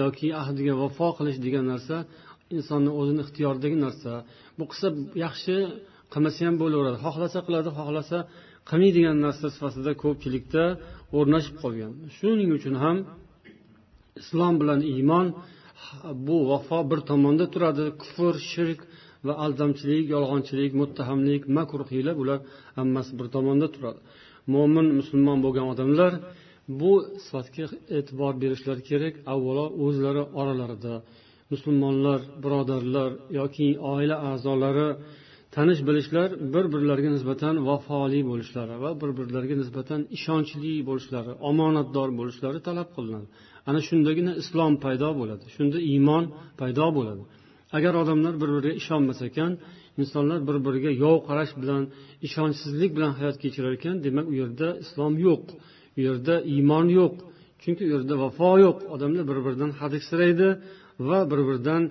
yoki 0.00 0.26
ahdiga 0.42 0.74
vafo 0.82 1.08
qilish 1.18 1.38
degan 1.44 1.64
narsa 1.72 1.96
insonni 2.56 2.90
o'zini 3.00 3.20
ixtiyoridagi 3.24 3.76
narsa. 3.86 4.12
Bu 4.58 4.64
qilsa 4.70 4.88
yaxshi 5.24 5.56
qilmasa 6.12 6.40
ham 6.46 6.56
bo'laveradi. 6.62 6.98
Xohlasa 7.06 7.38
qiladi 7.46 7.70
xohlasa 7.78 8.18
qilmaydigan 8.68 9.16
narsa 9.26 9.46
sifatida 9.54 9.92
ko'pchilikda 10.02 10.64
o'rnashib 11.18 11.56
qolgan. 11.62 11.92
Shuning 12.16 12.50
uchun 12.58 12.74
ham 12.84 12.96
islom 14.20 14.54
bilan 14.60 14.80
iymon 14.94 15.26
bu 16.26 16.36
vafo 16.50 16.78
bir 16.90 17.00
tomonda 17.10 17.46
turadi. 17.54 17.84
Kufr 18.02 18.34
shirk 18.52 18.80
va 19.26 19.32
aldamchilik 19.44 20.04
yolg'onchilik 20.14 20.72
muttahamlik 20.80 21.42
makr 21.56 21.80
hiyla 21.92 22.12
bular 22.20 22.38
hammasi 22.78 23.12
bir 23.18 23.26
tomonda 23.34 23.66
turadi. 23.74 24.00
Mo'min 24.54 24.86
musulmon 24.98 25.38
bo'lgan 25.44 25.66
odamlar 25.72 26.12
bu 26.68 26.92
sifatga 27.24 27.64
e'tibor 27.96 28.32
berishlari 28.42 28.82
kerak 28.90 29.14
avvalo 29.32 29.66
o'zlari 29.84 30.22
oralarida. 30.40 30.94
Musulmonlar 31.52 32.20
birodarlar 32.44 33.10
yoki 33.40 33.68
oila 33.92 34.16
a'zolari 34.30 34.88
tanish 35.56 35.80
bilishlar 35.88 36.28
bir 36.54 36.64
birlariga 36.74 37.10
nisbatan 37.16 37.54
vafoli 37.68 38.20
bo'lishlari 38.30 38.74
va 38.84 38.90
bir 39.00 39.10
birlariga 39.18 39.56
nisbatan 39.62 40.00
ishonchli 40.16 40.72
bo'lishlari 40.88 41.32
omonatdor 41.50 42.08
bo'lishlari 42.18 42.58
talab 42.68 42.88
qilinadi. 42.96 43.26
Ana 43.68 43.80
shundagina 43.88 44.32
islom 44.42 44.72
paydo 44.84 45.08
bo'ladi 45.20 45.44
shunda 45.56 45.78
iymon 45.92 46.24
paydo 46.60 46.86
bo'ladi. 46.98 47.22
Agar 47.76 47.92
odamlar 48.02 48.34
bir 48.42 48.48
biriga 48.54 48.72
ishonmas 48.80 49.18
ekan 49.28 49.52
insonlar 50.00 50.38
bir 50.48 50.56
biriga 50.66 50.90
yov 51.04 51.16
qarash 51.28 51.52
bilan 51.62 51.82
ishonchsizlik 52.26 52.90
bilan 52.96 53.12
hayot 53.18 53.36
kechirar 53.42 53.72
ekan 53.78 53.96
demak 54.06 54.26
u 54.32 54.34
yerda 54.40 54.68
islom 54.84 55.12
yo'q. 55.26 55.44
U 55.96 56.00
yerda 56.06 56.34
iymon 56.54 56.86
yo'q 56.98 57.14
chunki 57.62 57.82
u 57.88 57.90
yerda 57.94 58.14
vafo 58.24 58.50
yo'q. 58.64 58.76
Odamlar 58.94 59.24
bir 59.30 59.38
biridan 59.46 59.70
hadiksiraydi 59.80 60.48
va 61.08 61.18
bir 61.30 61.40
biridan 61.48 61.82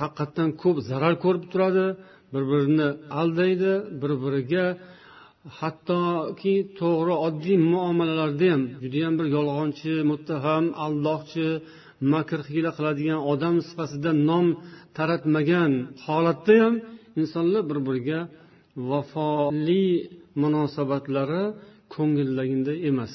haqiqatdan 0.00 0.48
ko'p 0.62 0.76
zarar 0.90 1.14
ko'rib 1.24 1.44
turadi 1.52 1.86
bir 2.32 2.42
birini 2.50 2.88
aldaydi 3.20 3.72
bir 4.00 4.12
biriga 4.24 4.64
hattoki 5.58 6.54
to'g'ri 6.80 7.14
oddiy 7.26 7.58
muomalalarda 7.72 8.46
ham 8.52 8.62
judayam 8.82 9.14
bir 9.18 9.26
yolg'onchi 9.36 9.92
muttaham 10.10 10.64
aldoqchi 10.84 11.48
makr 12.12 12.40
hiyla 12.50 12.70
qiladigan 12.76 13.20
odam 13.32 13.56
sifatida 13.68 14.10
nom 14.28 14.46
taratmagan 14.96 15.72
holatda 16.06 16.54
ham 16.62 16.74
insonlar 17.20 17.62
bir 17.70 17.78
biriga 17.86 18.20
vafoli 18.90 19.86
munosabatlari 20.42 21.44
ko'ngildagiday 21.94 22.78
emas. 22.90 23.12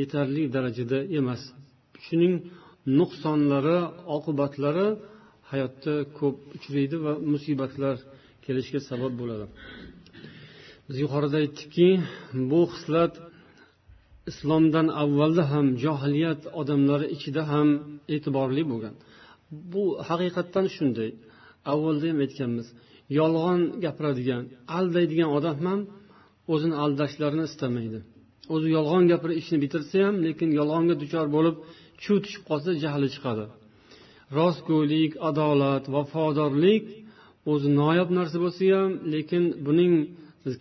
Yetarli 0.00 0.42
darajada 0.54 0.98
emas. 1.18 1.42
Shuning 2.04 2.34
nuqsonlari 2.98 3.78
oqibatlari 4.16 4.86
hayotda 5.50 5.94
ko'p 6.18 6.36
uchraydi 6.56 6.96
va 7.04 7.12
musibatlar 7.32 7.96
kelishiga 8.44 8.80
sabab 8.90 9.12
bo'ladi. 9.20 9.46
Biz 10.86 10.96
yuqorida 11.04 11.36
aytdikki 11.44 11.88
bu 12.50 12.60
xislat 12.72 13.14
islomdan 14.30 14.86
avvalda 15.02 15.44
ham 15.52 15.66
johiliyat 15.84 16.40
odamlari 16.60 17.06
ichida 17.16 17.42
ham 17.52 17.68
e'tiborli 18.14 18.62
bo'lgan. 18.72 18.94
Bu 19.72 19.84
haqiqatdan 20.08 20.66
shunday. 20.76 21.10
Avvalda 21.72 22.04
ham 22.10 22.18
aytganmiz 22.24 22.66
yolg'on 23.18 23.60
gapiradigan 23.84 24.42
aldaydigan 24.78 25.30
odam 25.38 25.56
ham 25.66 25.80
o'zini 26.52 26.76
aldashlarini 26.84 27.44
istamaydi. 27.50 28.00
O'zi 28.54 28.68
yolg'on 28.76 29.04
gapirib 29.12 29.36
ishni 29.42 29.58
bitirsa 29.64 29.96
ham 30.06 30.16
lekin 30.26 30.48
yolg'onga 30.60 30.94
duchor 31.02 31.26
bo'lib 31.36 31.56
chuv 32.02 32.16
tushib 32.24 32.42
qolsa 32.50 32.70
jahli 32.84 33.08
chiqadi. 33.14 33.44
Rostgo'ylik 34.38 35.12
adolat 35.28 35.84
vafodorlik 35.94 36.84
o'zi 37.52 37.68
noyob 37.80 38.08
narsa 38.18 38.36
bo'lsa 38.44 38.64
ham 38.76 38.90
lekin 39.14 39.42
buning 39.66 39.92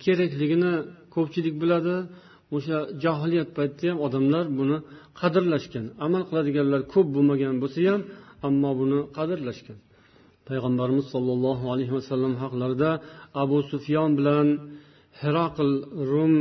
kerakligini 0.05 0.73
ko'pchilik 1.15 1.55
biladi. 1.63 1.95
O'sha 2.55 2.77
johiliyat 3.03 3.49
paytida 3.57 3.87
ham 3.91 3.99
odamlar 4.07 4.45
buni 4.59 4.77
qadrlashgan. 5.21 5.85
Amal 6.05 6.21
qiladiganlar 6.29 6.81
ko'p 6.93 7.07
bo'lmagan 7.15 7.55
bo'lsa 7.63 7.79
ham 7.91 8.01
ammo 8.47 8.71
buni 8.81 8.99
qadrlashgan. 9.17 9.77
Payg'ambarimiz 10.49 11.05
sollallohu 11.13 11.65
alayhi 11.73 11.93
vasallam 11.97 12.33
haqlarida 12.43 12.91
abu 13.43 13.57
sufyon 13.71 14.11
bilan 14.19 14.47
herakl 15.21 15.69
rum 16.11 16.33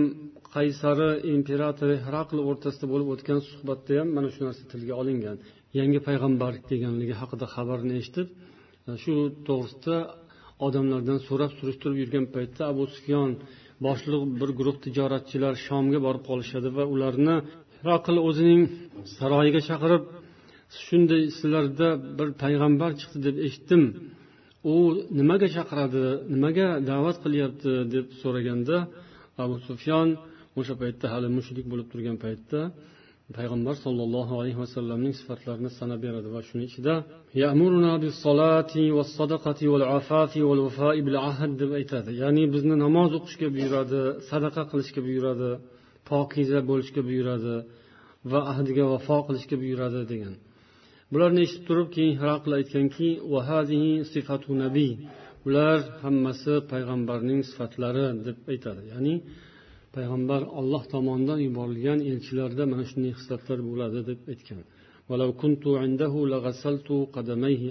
qaysari 0.55 1.11
imperatori 1.37 1.97
herakl 2.07 2.39
o'rtasida 2.49 2.87
bo'lib 2.93 3.09
o'tgan 3.15 3.41
suhbatda 3.51 3.93
ham 4.01 4.09
mana 4.17 4.29
shu 4.35 4.41
narsa 4.47 4.65
tilga 4.73 4.95
olingan. 5.03 5.37
Yangi 5.79 6.01
payg'ambar 6.09 6.53
deganligi 6.71 7.15
haqida 7.21 7.47
xabarni 7.55 7.95
eshitib 8.01 8.27
e, 8.89 8.91
shu 9.03 9.15
to'g'risida 9.49 9.97
odamlardan 10.67 11.19
so'rab 11.29 11.53
surishtirib 11.59 11.97
yurgan 12.03 12.27
paytda 12.35 12.63
abu 12.73 12.83
sufyon 12.95 13.31
boshliq 13.87 14.23
bir 14.41 14.51
guruh 14.59 14.77
tijoratchilar 14.85 15.55
shomga 15.67 15.99
borib 16.07 16.23
qolishadi 16.31 16.69
va 16.77 16.85
ularni 16.95 17.37
heroqil 17.81 18.17
o'zining 18.29 18.63
saroyiga 19.17 19.61
chaqirib 19.69 20.05
shunday 20.87 21.23
sizlarda 21.39 21.89
bir 22.19 22.29
payg'ambar 22.43 22.91
chiqdi 23.01 23.19
deb 23.27 23.37
eshitdim. 23.47 23.83
U 24.73 24.77
nimaga 25.19 25.49
chaqiradi 25.57 26.05
nimaga 26.35 26.69
da'vat 26.91 27.17
qilyapti 27.25 27.71
deb 27.95 28.07
so'raganda 28.23 28.77
abu 29.45 29.57
sufyon 29.69 30.09
o'sha 30.59 30.75
paytda 30.83 31.07
hali 31.13 31.29
mushrik 31.39 31.67
bo'lib 31.73 31.87
turgan 31.93 32.17
paytda 32.25 32.61
payg'ambar 33.39 33.75
sollallohu 33.85 34.33
alayhi 34.41 34.59
vasallamning 34.65 35.15
sifatlarini 35.21 35.71
sanab 35.79 36.01
beradi 36.07 36.29
va 36.35 36.41
shuni 36.49 36.65
ichida 36.71 36.95
deb 41.63 41.71
aytadi. 41.81 42.11
Ya'ni 42.23 42.43
bizni 42.55 42.75
namoz 42.85 43.11
o'qishga 43.19 43.49
buyuradi 43.57 44.01
sadaqa 44.31 44.63
qilishga 44.71 45.01
buyuradi 45.09 45.51
pokiza 46.11 46.59
bo'lishga 46.71 47.01
buyuradi 47.09 47.55
va 48.33 48.41
ahdiga 48.53 48.85
vafo 48.93 49.19
qilishga 49.29 49.57
buyuradi 49.63 50.01
degan. 50.13 50.35
Bularni 51.13 51.41
eshitib 51.47 51.65
turib 51.69 51.89
keyin 51.97 52.15
hiraql 52.21 52.51
aytganki 52.61 53.09
bular 55.45 55.79
hammasi 56.03 56.55
payg'ambarning 56.73 57.41
sifatlari 57.51 58.07
deb 58.27 58.39
aytadi. 58.53 58.83
Ya'ni 58.93 59.15
payg'ambar 59.95 60.43
olloh 60.59 60.83
tomonidan 60.95 61.41
yuborilgan 61.47 61.99
elchilarda 62.11 62.65
mana 62.73 62.85
shunday 62.91 63.13
xislatlar 63.19 63.59
bo'ladi 63.69 63.99
deb 64.11 64.21
aytgan. 64.33 64.63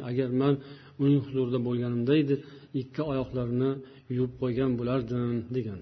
Agar 0.09 0.29
man 0.41 0.53
uning 1.03 1.21
huzurida 1.25 1.59
bo'lganimda 1.67 2.13
edi 2.23 2.35
ikki 2.81 3.01
oyoqlarini 3.11 3.71
yuvib 4.15 4.33
qo'ygan 4.41 4.71
bo'lardim 4.79 5.37
degan. 5.55 5.79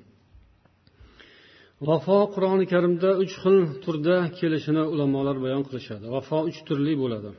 Vafo 1.88 2.18
qur'oni 2.36 2.66
karimda 2.74 3.10
uch 3.24 3.34
xil 3.42 3.58
turda 3.84 4.16
kelishini 4.40 4.84
ulamolar 4.94 5.38
bayon 5.46 5.64
qilishadi. 5.68 6.06
Vafo 6.16 6.38
uch 6.50 6.60
turli 6.68 6.94
bo'ladi. 7.04 7.32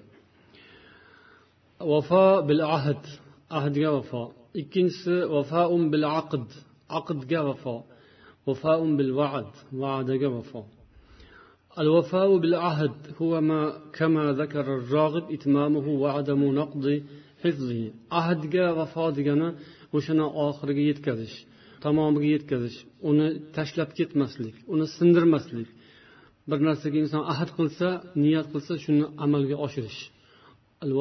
Vafo 1.90 2.26
bil 2.48 2.62
ahd 2.76 3.04
ahdga 3.58 3.90
vafo. 3.96 4.22
Ikkinchisi 4.60 5.16
vafaun 5.34 5.82
bil 5.92 6.04
aqd 6.20 6.46
aqdga 6.98 7.40
vafo. 7.48 7.76
وفاء 8.47 8.95
بالوعد 8.97 9.51
وعدك 9.73 10.21
وفاء 10.21 10.67
الوفاء 11.79 12.38
بالعهد 12.38 12.95
هو 13.21 13.41
ما 13.41 13.61
كما 13.97 14.23
ذكر 14.41 14.65
الراغب 14.79 15.25
إتمامه 15.35 15.88
وعدم 16.03 16.41
نقض 16.59 16.85
حفظه 17.43 17.81
ahdga 18.19 18.65
vafo 18.79 19.05
degani 19.17 19.49
o'shani 19.97 20.25
oxiriga 20.45 20.83
yetkazish 20.89 21.35
tamomiga 21.83 22.27
yetkazish 22.35 22.77
uni 23.09 23.27
tashlab 23.55 23.89
ketmaslik 23.97 24.55
uni 24.73 24.85
sindirmaslik 24.97 25.69
bir 26.49 26.59
narsaga 26.67 26.97
inson 27.03 27.23
ahd 27.33 27.49
qilsa 27.57 27.88
niyat 28.23 28.47
qilsa 28.53 28.73
shuni 28.83 29.05
amalga 29.25 29.55
oshirish 29.65 29.99
al 30.83 30.91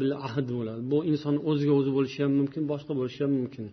bil 0.00 0.14
ahd 0.28 0.46
bo'ladi 0.56 0.82
bu 0.92 0.98
inson 1.12 1.34
o'ziga 1.50 1.72
o'zi 1.80 1.90
bo'lishi 1.96 2.18
ham 2.24 2.32
mumkin 2.40 2.62
boshqa 2.72 2.92
bo'lishi 2.98 3.20
ham 3.24 3.32
mumkin 3.40 3.64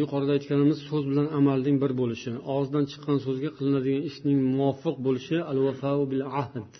Yuqorida 0.00 0.32
aytganimiz 0.36 0.78
so'z 0.88 1.04
bilan 1.10 1.26
amalning 1.38 1.76
bir 1.82 1.92
bo'lishi 2.00 2.30
og'izdan 2.54 2.84
chiqqan 2.90 3.18
so'zga 3.26 3.50
qilinadigan 3.58 4.02
ishning 4.10 4.38
muvofiq 4.52 4.96
bo'lishi 5.06 5.36
al 5.50 5.58
vafau 5.66 6.00
bil 6.12 6.24
ahd 6.40 6.70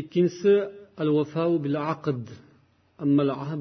ikkinchisi 0.00 0.54
al 1.02 1.10
vafau 1.16 1.52
bil 1.64 1.76
aqd 1.92 2.24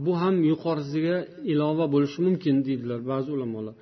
bu 0.06 0.13
ham 0.22 0.36
yuqorisiga 0.52 1.15
ilova 1.52 1.86
bo'lishi 1.93 2.20
mumkin 2.28 2.56
deydilar 2.67 3.00
ba'zi 3.12 3.30
ulamolar. 3.36 3.76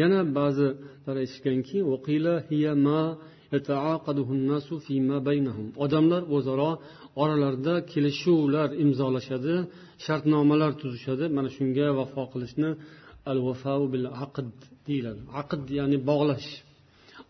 Yana 0.00 0.20
ba'zilar 0.38 1.16
aytishganki 1.22 1.78
odamlar 5.84 6.22
o'zaro 6.36 6.70
oralarida 7.22 7.74
kelishuvlar 7.92 8.68
imzolashadi 8.84 9.54
shartnomalar 10.04 10.72
tuzishadi. 10.80 11.24
Mana 11.36 11.48
shunga 11.56 11.86
vafo 11.98 12.22
qilishni 12.32 12.70
al 13.30 13.38
vafau 13.46 13.82
bil 13.92 14.06
aqd 14.24 14.48
deyiladi. 14.86 15.22
Aqd 15.40 15.62
ya'ni 15.78 15.98
bog'lash. 16.10 16.48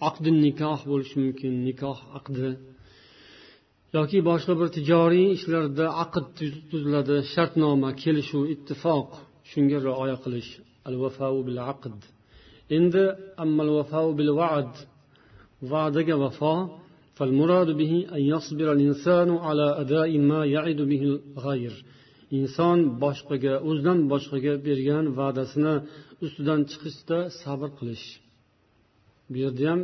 Aqdi 0.08 0.30
nikoh 0.46 0.80
bo'lishi 0.90 1.16
mumkin 1.24 1.52
nikoh 1.68 1.98
aqdi. 2.18 2.48
Yoki 3.96 4.18
boshqa 4.30 4.52
bir 4.60 4.68
tijoriy 4.76 5.28
ishlarda 5.36 5.86
aqd 6.04 6.26
tuziladi 6.70 7.16
shartnoma 7.34 7.90
kelishuv 8.02 8.44
ittifoq. 8.54 9.08
Shunga 9.50 9.78
rioya 9.86 10.16
qilish 10.24 10.50
al 10.88 10.94
vafau 11.02 11.36
bil 11.48 11.60
aqd 11.72 12.00
endi 12.76 13.04
ammal 13.44 13.68
vafau 13.78 14.08
bil 14.18 14.30
vaad 14.40 14.72
va'daga 15.71 16.15
vafo 16.25 16.55
فالمراد 17.17 17.69
به 17.81 17.93
أن 18.15 18.21
يصبر 18.33 18.67
الإنسان 18.77 19.29
على 19.47 19.67
أداء 19.83 20.09
ما 20.29 20.41
يعد 20.55 20.79
به 20.91 21.03
الغير 21.37 21.73
inson 22.39 22.79
boshqaga 23.03 23.53
o'zidan 23.69 23.99
boshqaga 24.11 24.53
bergan 24.67 25.05
va'dasini 25.19 25.75
ustidan 26.25 26.59
chiqishda 26.71 27.17
sabr 27.41 27.69
qilish 27.77 28.05
bu 29.31 29.35
yerda 29.43 29.63
ham 29.71 29.81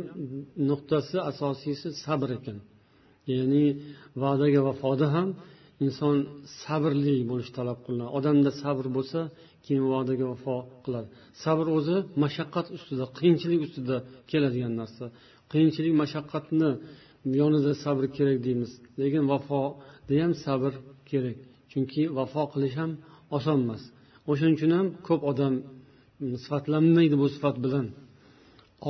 nuqtasi 0.70 1.16
asosiysi 1.30 1.88
sabr 2.04 2.28
ekan 2.38 2.58
ya'ni 3.32 3.66
va'daga 4.22 4.60
vafoda 4.68 5.06
ham 5.14 5.28
inson 5.86 6.16
sabrli 6.62 7.16
bo'lish 7.30 7.50
talab 7.58 7.78
qilinadi 7.84 8.10
odamda 8.18 8.50
sabr 8.62 8.86
bo'lsa 8.96 9.20
keyin 9.64 9.84
va'daga 9.94 10.24
vafo 10.32 10.56
qiladi 10.84 11.08
sabr 11.44 11.66
o'zi 11.76 11.96
mashaqqat 12.22 12.66
ustida 12.76 13.04
qiyinchilik 13.18 13.60
ustida 13.66 13.96
keladigan 14.30 14.72
narsa 14.80 15.04
Qiyinchilik 15.51 15.93
mashaqqatni 16.01 16.71
yonida 17.39 17.71
sabr 17.83 18.03
kerak 18.17 18.37
deymiz. 18.45 18.71
Lekin 19.01 19.23
vafoda 19.31 20.15
ham 20.23 20.31
sabr 20.45 20.71
kerak. 21.09 21.37
Chunki 21.71 22.01
vafo 22.17 22.43
qilish 22.53 22.75
ham 22.81 22.91
oson 23.37 23.57
emas 23.65 23.83
o'shaning 24.29 24.55
uchun 24.57 24.71
ham 24.77 24.87
ko'p 25.07 25.21
odam 25.31 25.53
mm, 25.59 26.35
sifatlanmaydi 26.43 27.15
bu 27.21 27.27
sifat 27.35 27.55
bilan. 27.65 27.85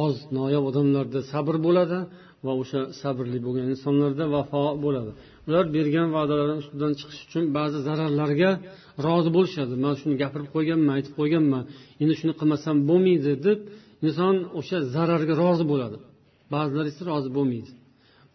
Oz 0.06 0.16
noyob 0.38 0.64
odamlarda 0.70 1.20
sabr 1.34 1.56
bo'ladi 1.66 2.00
va 2.46 2.54
o'sha 2.62 2.82
sabrli 3.02 3.40
bo'lgan 3.46 3.66
insonlarda 3.74 4.26
vafo 4.36 4.64
bo'ladi. 4.86 5.12
Ular 5.48 5.66
bergan 5.76 6.08
va'dalarini 6.18 6.58
ustidan 6.64 6.92
chiqish 7.00 7.22
uchun 7.28 7.44
ba'zi 7.58 7.78
zararlarga 7.88 8.52
rozi 9.06 9.30
bo'lishadi. 9.38 9.74
Man 9.84 9.94
shuni 10.00 10.16
gapirib 10.24 10.50
qo'yganman 10.56 10.92
aytib 10.98 11.14
qo'yganman 11.20 11.64
endi 12.02 12.14
shuni 12.20 12.34
qilmasam 12.40 12.76
bo'lmaydi 12.90 13.34
deb 13.48 13.60
inson 14.08 14.36
o'sha 14.60 14.78
zararga 14.96 15.34
rozi 15.44 15.66
bo'ladi. 15.72 15.98
Ba'zilar 16.54 16.86
esa 16.92 17.02
rozi 17.10 17.30
bo'lmaydi. 17.38 17.72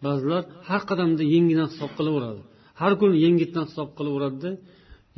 Ba'zilar 0.05 0.41
har 0.69 0.81
qadamda 0.89 1.23
yengidan 1.35 1.67
hisob 1.73 1.91
qilaveradi. 1.97 2.41
Har 2.81 2.93
kuni 2.99 3.15
yengitdan 3.25 3.65
hisob 3.69 3.89
qilaveradida 3.97 4.51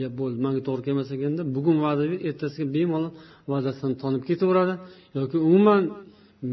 yo 0.01 0.07
bo'ldi 0.19 0.37
manga 0.45 0.61
to'g'ri 0.67 0.83
kelmas 0.87 1.09
ekanda 1.15 1.41
bugun 1.55 1.77
va'da 1.85 2.03
berib 2.09 2.21
ertasiga 2.29 2.65
bemalol 2.75 3.11
va'dasidan 3.51 3.93
tonib 4.01 4.23
ketaveradi. 4.29 4.73
Yoki 5.17 5.37
umuman 5.47 5.83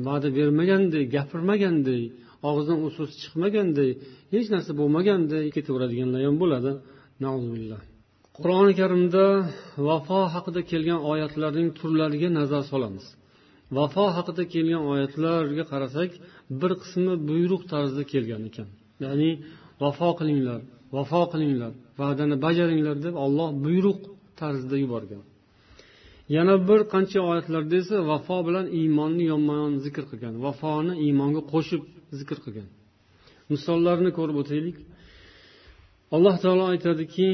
va'da 0.09 0.28
bermaganday 0.38 1.02
gapirmaganday 1.16 2.02
og'zidan 2.48 2.78
u 2.87 2.88
so'z 2.96 3.11
chiqmaganday 3.22 3.90
hech 4.35 4.46
narsa 4.54 4.72
bo'lmaganday 4.80 5.44
ketaveradiganlar 5.57 6.20
ham 6.26 6.37
bo'ladi. 6.42 6.70
Qur'oni 8.37 8.72
karimda 8.80 9.24
vafo 9.88 10.20
haqida 10.35 10.61
kelgan 10.70 11.00
oyatlarning 11.12 11.68
turlariga 11.78 12.28
nazar 12.38 12.62
solamiz. 12.72 13.07
Vafo 13.79 14.05
haqida 14.16 14.42
kelgan 14.55 14.83
oyatlarga 14.92 15.64
qarasak 15.72 16.11
bir 16.61 16.72
qismi 16.83 17.14
buyruq 17.29 17.62
tarzida 17.72 18.05
kelgan 18.12 18.42
ekan. 18.50 18.68
Ya'ni 19.05 19.31
vafo 19.83 20.09
qilinglar 20.18 20.61
vafo 20.96 21.22
qilinglar 21.33 21.72
va'dani 22.00 22.37
bajaringlar 22.44 22.96
deb 23.07 23.14
olloh 23.24 23.48
buyruq 23.64 24.00
tarzida 24.40 24.77
yuborgan. 24.85 25.22
Yana 26.37 26.55
bir 26.68 26.81
qancha 26.92 27.20
oyatlarda 27.31 27.74
esa 27.83 27.96
vafo 28.11 28.37
bilan 28.48 28.66
iymonni 28.81 29.24
yonma 29.33 29.55
yon 29.62 29.72
zikr 29.85 30.05
qilgan 30.11 30.35
vafoni 30.46 30.94
iymonga 31.05 31.42
qo'shib 31.53 31.83
zikr 32.18 32.38
qilgan. 32.44 32.68
Misollarni 33.53 34.11
ko'rib 34.18 34.37
o'taylik. 34.42 34.77
Alloh 36.14 36.37
taolo 36.44 36.64
aytadiki 36.72 37.29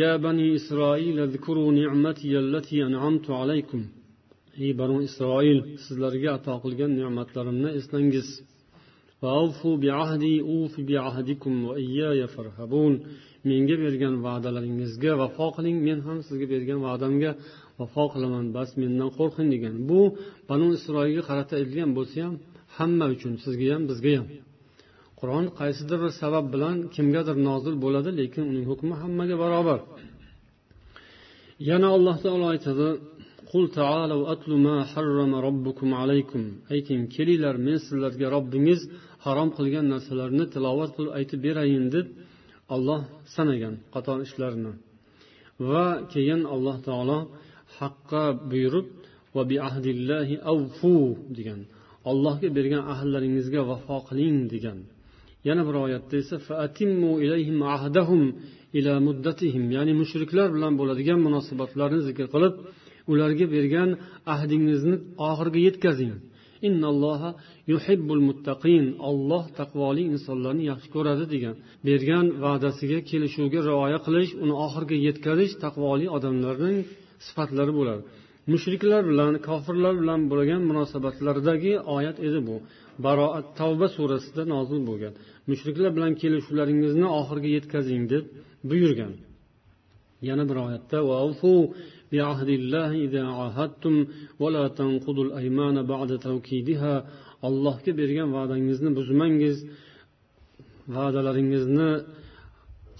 ya 0.00 0.12
bani 0.24 0.46
isroil 0.58 1.16
alaykum. 3.42 3.82
Ey 4.64 4.72
banu 4.80 4.96
isroil 5.08 5.58
sizlarga 5.84 6.30
ato 6.38 6.54
qilgan 6.64 6.90
ne'matlarimni 6.98 7.70
eslangiz 7.78 8.28
menga 13.48 13.76
bergan 13.84 14.14
va'dalaringizga 14.26 15.12
vafo 15.22 15.46
qiling 15.56 15.76
men 15.86 15.98
ham 16.06 16.18
sizga 16.28 16.46
bergan 16.54 16.78
va'damga 16.86 17.30
vafo 17.80 18.04
qilaman. 18.12 18.44
Bas 18.56 18.70
mendan 18.80 19.10
qo'rqing 19.18 19.48
degan. 19.54 19.74
Bu 19.90 20.00
banu 20.50 20.66
isroilga 20.78 21.22
qarata 21.28 21.52
aytilgan 21.58 21.90
bo'lsa 21.98 22.16
ham 22.26 22.34
hamma 22.76 23.06
uchun 23.14 23.32
sizga 23.44 23.66
ham 23.74 23.82
bizga 23.90 24.12
ham. 24.18 24.28
Qur'on 25.20 25.46
qaysidir 25.58 25.98
bir 26.04 26.12
sabab 26.22 26.46
bilan 26.54 26.76
kimgadir 26.94 27.36
nozil 27.48 27.74
bo'ladi 27.84 28.10
lekin 28.20 28.42
uning 28.50 28.64
hukmi 28.70 28.94
hammaga 29.02 29.36
barobar. 29.42 29.80
Yana 31.68 31.88
alloh 31.96 32.16
taolo 32.24 32.46
aytadi 32.54 32.88
ayting 36.74 37.00
kelinglar 37.14 37.56
men 37.66 37.78
sizlarga 37.86 38.26
robbingiz 38.36 38.80
harom 39.24 39.48
qilgan 39.56 39.86
narsalarni 39.94 40.44
tilovat 40.54 40.90
qilib 40.96 41.12
aytib 41.18 41.40
berayin 41.46 41.84
deb 41.94 42.06
olloh 42.74 43.00
sanagan 43.34 43.74
qator 43.94 44.18
ishlarini 44.26 44.72
va 45.70 45.86
keyin 46.12 46.40
alloh 46.54 46.76
taolo 46.88 47.18
haqqa 47.78 48.24
buyurib 48.50 48.86
va 49.34 49.42
degan 51.38 51.60
ollohga 52.10 52.48
bergan 52.56 52.82
ahdlaringizga 52.92 53.60
vafo 53.70 53.96
qiling 54.08 54.36
degan. 54.54 54.78
Yana 55.48 55.62
bir 55.68 55.74
oyatda 55.84 56.14
esa 56.22 56.36
faatimmu 56.48 57.10
ilayhim 57.24 57.58
ahdahum 57.76 58.22
ila 58.78 58.94
muddatihim. 59.06 59.64
Ya'ni 59.76 59.92
mushriklar 60.00 60.48
bilan 60.56 60.72
bo'ladigan 60.80 61.18
munosabatlarni 61.26 62.00
zikr 62.08 62.26
qilib 62.34 62.54
ularga 63.12 63.46
bergan 63.56 63.90
ahdingizni 64.34 64.96
oxiriga 65.28 65.60
yetkazing. 65.68 66.14
Olloh 69.10 69.44
taqvoli 69.58 70.02
insonlarni 70.14 70.64
yaxshi 70.70 70.88
ko'radi 70.96 71.24
degan. 71.34 71.54
Bergan 71.88 72.26
va'dasiga 72.44 72.98
kelishuvga 73.10 73.60
rioya 73.68 73.98
qilish 74.06 74.32
uni 74.44 74.54
oxiriga 74.66 74.96
yetkazish 75.06 75.52
taqvoli 75.64 76.06
odamlarning 76.16 76.78
sifatlari 77.26 77.72
bo'ladi. 77.78 78.02
Mushriklar 78.52 79.02
bilan 79.10 79.32
kofirlar 79.48 79.94
bilan 80.02 80.20
bo'lgan 80.32 80.60
munosabatlardagi 80.70 81.72
oyat 81.96 82.16
edi 82.26 82.40
bu. 82.48 82.56
Baroat 83.04 83.46
tavba 83.60 83.86
surasida 83.96 84.42
nozil 84.54 84.80
bo'lgan. 84.88 85.12
Mushriklar 85.50 85.90
bilan 85.96 86.12
kelishuvlaringizni 86.22 87.06
oxiriga 87.20 87.50
yetkazing 87.56 88.02
deb 88.12 88.24
buyurgan. 88.70 89.12
Yana 90.28 90.44
bir 90.50 90.56
oyatda 90.66 90.98
allohga 97.46 97.92
bergan 98.00 98.28
va'dangizni 98.36 98.90
buzmangiz 98.98 99.56
va'dalaringizni 100.96 101.90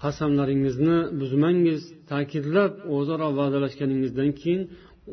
qasamlaringizni 0.02 0.98
buzmangiz 1.20 1.82
ta'kidlab 2.10 2.72
o'zaro 2.96 3.28
va'dalashganingizdan 3.40 4.30
keyin 4.40 4.62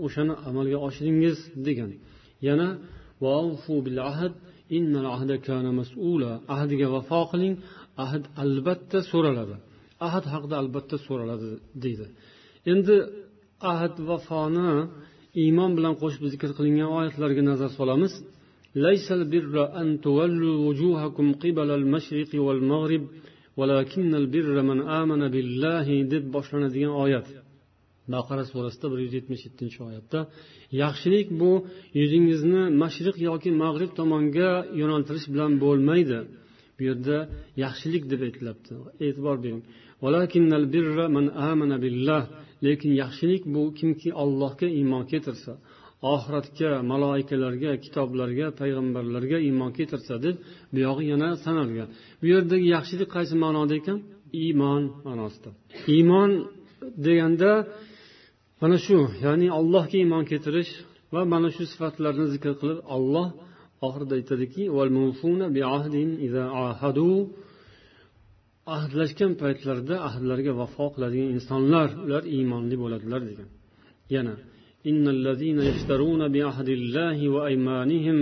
o'shani 0.06 0.34
amalga 0.50 0.78
oshiringiz 0.88 1.38
degan. 1.68 1.92
Yana 2.48 2.68
ahdiga 6.56 6.88
vafo 6.96 7.22
qiling. 7.32 7.54
Ahd 8.06 8.24
albatta 8.44 9.00
so'raladi. 9.12 9.56
Ahd 10.08 10.24
haqida 10.34 10.56
albatta 10.62 10.96
so'raladi 11.08 11.50
deydi. 11.84 12.06
Endi 12.72 12.96
ahd 13.73 13.95
vafoni 14.09 14.71
iymon 15.43 15.71
bilan 15.79 15.95
qo'shib 16.03 16.23
zikr 16.33 16.51
qilingan 16.59 16.91
oyatlarga 16.99 17.43
nazar 17.51 17.71
solamiz 17.81 18.15
ليس 18.87 19.07
البر 19.19 19.55
أن 19.81 19.89
تولوا 20.07 20.57
وجوهكم 20.67 21.27
قبل 21.45 21.69
المشرق 21.81 22.31
والمغرب 22.47 23.03
ولكن 23.59 24.15
البر 24.15 24.57
من 24.63 24.79
آمن 25.01 25.23
بالله 25.35 25.87
deb 26.13 26.25
boshlanadigan 26.35 26.95
oyat 27.05 27.27
baqara 28.15 28.45
surasida 28.53 28.87
bir 28.93 28.99
yuz 29.05 29.13
yetmish 29.19 29.43
yettinchi 29.47 29.79
oyatda 29.89 30.21
yaxshilik 30.83 31.27
bu 31.41 31.53
yuzingizni 32.01 32.63
mashriq 32.83 33.17
yoki 33.29 33.51
mag'rib 33.65 33.91
tomonga 34.01 34.51
yo'naltirish 34.81 35.27
bilan 35.33 35.53
bo'lmaydi 35.65 36.19
bu 36.77 36.83
yerda 36.89 37.17
yaxshilik 37.65 38.03
deb 38.13 38.21
aytilyapti 38.27 38.73
e'tibor 39.07 39.37
bering 39.45 39.63
Lekin 42.66 42.92
yaxshilik 43.02 43.44
bu 43.54 43.62
kimki 43.80 44.10
allohga 44.24 44.68
iymon 44.80 45.04
keltirsa 45.12 45.54
oxiratga 46.14 46.72
maloikalarga 46.92 47.72
kitoblarga 47.86 48.48
payg'ambarlarga 48.60 49.38
iymon 49.48 49.72
keltirsa 49.78 50.14
deb 50.26 50.36
buyog'i 50.76 51.06
yana 51.14 51.30
sanalgan. 51.46 51.90
Bu 52.20 52.26
yerdagi 52.34 52.68
yaxshilik 52.76 53.10
qaysi 53.16 53.36
ma'noda 53.44 53.74
ekan? 53.82 53.98
Iymon 54.44 54.84
ma'nosida. 55.08 55.50
Iymon 55.96 56.32
deganda 57.06 57.52
mana 58.62 58.78
shu 58.86 58.98
ya'ni 59.26 59.48
allohga 59.60 59.96
iymon 60.04 60.24
keltirish 60.32 60.72
va 61.14 61.22
mana 61.34 61.50
shu 61.56 61.64
sifatlarni 61.72 62.26
zikr 62.34 62.52
qilib 62.62 62.80
olloh 62.96 63.28
oxirida 63.86 64.14
aytadiki 64.20 64.64
ahdlashgan 68.77 69.33
paytlarida 69.43 69.97
ahdlariga 70.09 70.53
vafo 70.61 70.87
qiladigan 70.95 71.29
insonlar 71.37 71.89
ular 72.05 72.23
iymonli 72.37 72.77
bo'ladilar 72.83 73.21
degan 73.31 73.49
yana 74.17 74.35
إن 74.91 75.05
الذين 75.17 75.59
يشترون 75.71 76.23
بعهد 76.37 76.69
الله 76.79 77.19
وأيمانهم 77.35 78.19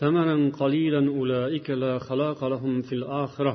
ثمنا 0.00 0.36
قليلا 0.60 1.00
أولئك 1.18 1.70
لا 1.82 1.98
خلاق 2.08 2.40
لهم 2.52 2.82
في 2.82 2.94
الآخرة 3.00 3.54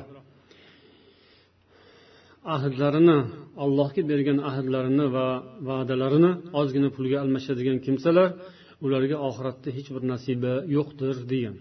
ahdlarini 2.56 3.18
allohga 3.64 4.02
bergan 4.10 4.38
ahdlarini 4.50 5.06
va 5.16 5.28
va'dalarini 5.68 6.30
ozgina 6.60 6.88
pulga 6.96 7.16
almashadigan 7.24 7.78
kimsalar 7.86 8.28
ularga 8.84 9.16
oxiratda 9.28 9.68
hech 9.76 9.88
bir 9.94 10.02
nasiba 10.12 10.52
yo'qdir 10.76 11.16
degan 11.32 11.56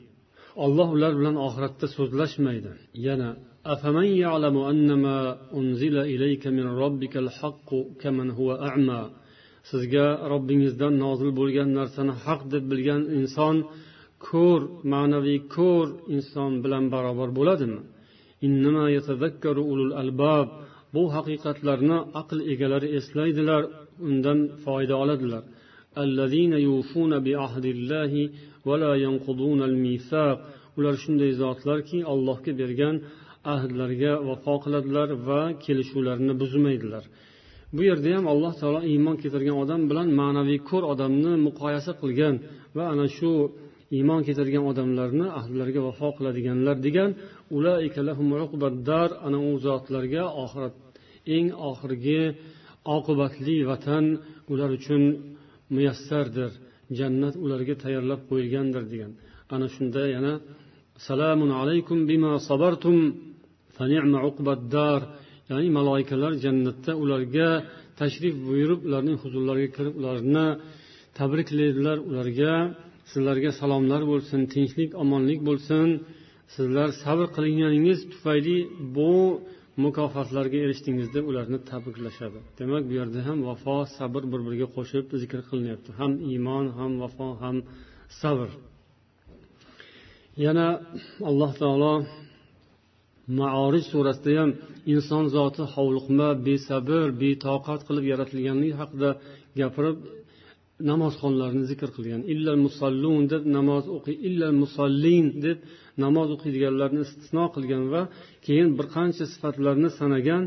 olloh 0.64 0.88
ular 0.96 1.14
bilan 1.20 1.36
oxiratda 1.48 1.86
so'zlashmaydi 1.98 2.72
yana 3.08 3.30
أفمن 3.74 4.08
يعلم 4.24 4.56
أنما 4.58 5.18
أنزل 5.60 5.96
إليك 6.14 6.44
من 6.48 6.68
ربك 6.84 7.18
الحق 7.18 7.70
كمن 8.02 8.28
هو 8.32 8.50
أعمى 8.70 9.04
sizga 9.72 10.08
robbingizdan 10.34 10.94
nozil 11.04 11.30
bo'lgan 11.40 11.70
narsani 11.80 12.14
haq 12.26 12.42
deb 12.54 12.64
bilgan 12.72 13.02
inson 13.18 13.56
ko'r 14.28 14.62
ma'naviy 14.94 15.40
ko'r 15.56 15.88
inson 16.16 16.52
bilan 16.64 16.84
barobar 16.94 17.30
bo'ladimi 17.40 17.80
bu 20.96 21.04
haqiqatlarni 21.16 21.98
aql 22.22 22.40
egalari 22.54 22.88
eslaydilar 23.00 23.64
undan 24.10 24.40
foyda 24.64 24.96
oladilar 25.04 25.44
ular 30.78 30.96
shunday 31.04 31.32
zotlarki 31.42 32.00
allohga 32.14 32.52
bergan 32.62 32.96
ahdlarga 33.55 34.13
vafo 34.29 34.55
qiladilar 34.65 35.09
va 35.29 35.41
kelishuvlarni 35.65 36.33
buzmaydilar. 36.43 37.05
Bu 37.77 37.83
yerda 37.89 38.09
ham 38.17 38.27
alloh 38.33 38.53
taolo 38.61 38.81
iymon 38.93 39.17
keltirgan 39.23 39.57
odam 39.65 39.83
bilan 39.91 40.09
ma'naviy 40.21 40.61
ko'r 40.71 40.85
odamni 40.93 41.33
muqoyasa 41.47 41.93
qilgan 42.03 42.35
va 42.77 42.85
ana 42.93 43.07
shu 43.17 43.33
iymon 43.97 44.21
keltirgan 44.27 44.65
odamlarni 44.71 45.27
ahdlariga 45.41 45.81
vafo 45.89 46.09
qiladiganlar 46.17 46.77
degan 46.87 47.11
ana 49.27 49.39
u 49.49 49.53
zotlarga 49.67 50.23
oxirat 50.43 50.75
eng 51.37 51.49
oxirgi 51.71 52.23
oqibatli 52.97 53.57
vatan 53.71 54.05
ular 54.53 54.71
uchun 54.79 55.03
muyassardir 55.75 56.51
jannat 56.99 57.35
ularga 57.45 57.75
tayyorlab 57.83 58.21
qo'yilgandir 58.29 58.85
degan. 58.93 59.13
Ana 59.55 59.67
shunda 59.75 60.03
yana 60.15 60.33
salamun 61.09 61.51
alaykum 61.61 61.99
bima 62.11 62.33
sabartum 62.49 62.99
ya'ni 65.51 65.71
maloikalar 65.79 66.33
jannatda 66.45 66.93
ularga 67.03 67.49
tashrif 68.01 68.35
buyurib 68.49 68.81
ularning 68.89 69.17
huzurlariga 69.23 69.71
kirib 69.77 69.95
ularni 70.01 70.47
tabriklaydilar 71.19 71.97
ularga 72.09 72.53
sizlarga 73.13 73.51
salomlar 73.61 74.03
bo'lsin 74.13 74.41
tinchlik 74.55 74.91
omonlik 75.03 75.41
bo'lsin 75.49 75.87
sizlar 76.55 76.89
sabr 77.03 77.27
qilganingiz 77.37 77.99
tufayli 78.13 78.59
bu 78.97 79.13
mukofotlarga 79.85 80.59
erishdingiz 80.65 81.09
deb 81.17 81.25
ularni 81.31 81.59
tabriklashadi. 81.71 82.39
Demak 82.59 82.83
bu 82.89 82.93
yerda 83.01 83.21
ham 83.29 83.39
vafo 83.49 83.77
sabr 83.99 84.23
bir 84.33 84.41
biriga 84.47 84.69
qo'shib 84.77 85.05
zikr 85.23 85.41
qilinyapti. 85.49 85.91
Ham 86.01 86.13
iymon 86.31 86.67
ham 86.79 86.93
vafo 87.03 87.29
ham 87.43 87.57
sabr. 88.21 88.49
Yana 90.45 90.69
alloh 91.31 91.51
taolo 91.63 91.95
maorij 93.39 93.85
surasida 93.93 94.33
ham 94.41 94.51
inson 94.95 95.25
zoti 95.37 95.63
hovliqma 95.75 96.29
besabr 96.47 97.07
betoqat 97.23 97.81
qilib 97.89 98.05
yaratilganligi 98.13 98.75
haqida 98.81 99.11
gapirib 99.61 99.99
namozxonlarni 100.91 101.65
zikr 101.71 101.89
qilgan. 101.97 102.21
Illal 102.33 102.59
musallun 102.67 103.23
deb 103.33 103.43
namoz 103.57 103.85
o'qiy 103.97 104.17
illal 104.29 104.55
musallin 104.63 105.27
deb 105.45 105.59
namoz 106.05 106.29
o'qiydiganlarni 106.35 107.01
istisno 107.07 107.45
qilgan 107.55 107.85
va 107.95 108.03
keyin 108.47 108.69
bir 108.79 108.87
qancha 108.97 109.25
sifatlarni 109.33 109.91
sanagan 110.01 110.45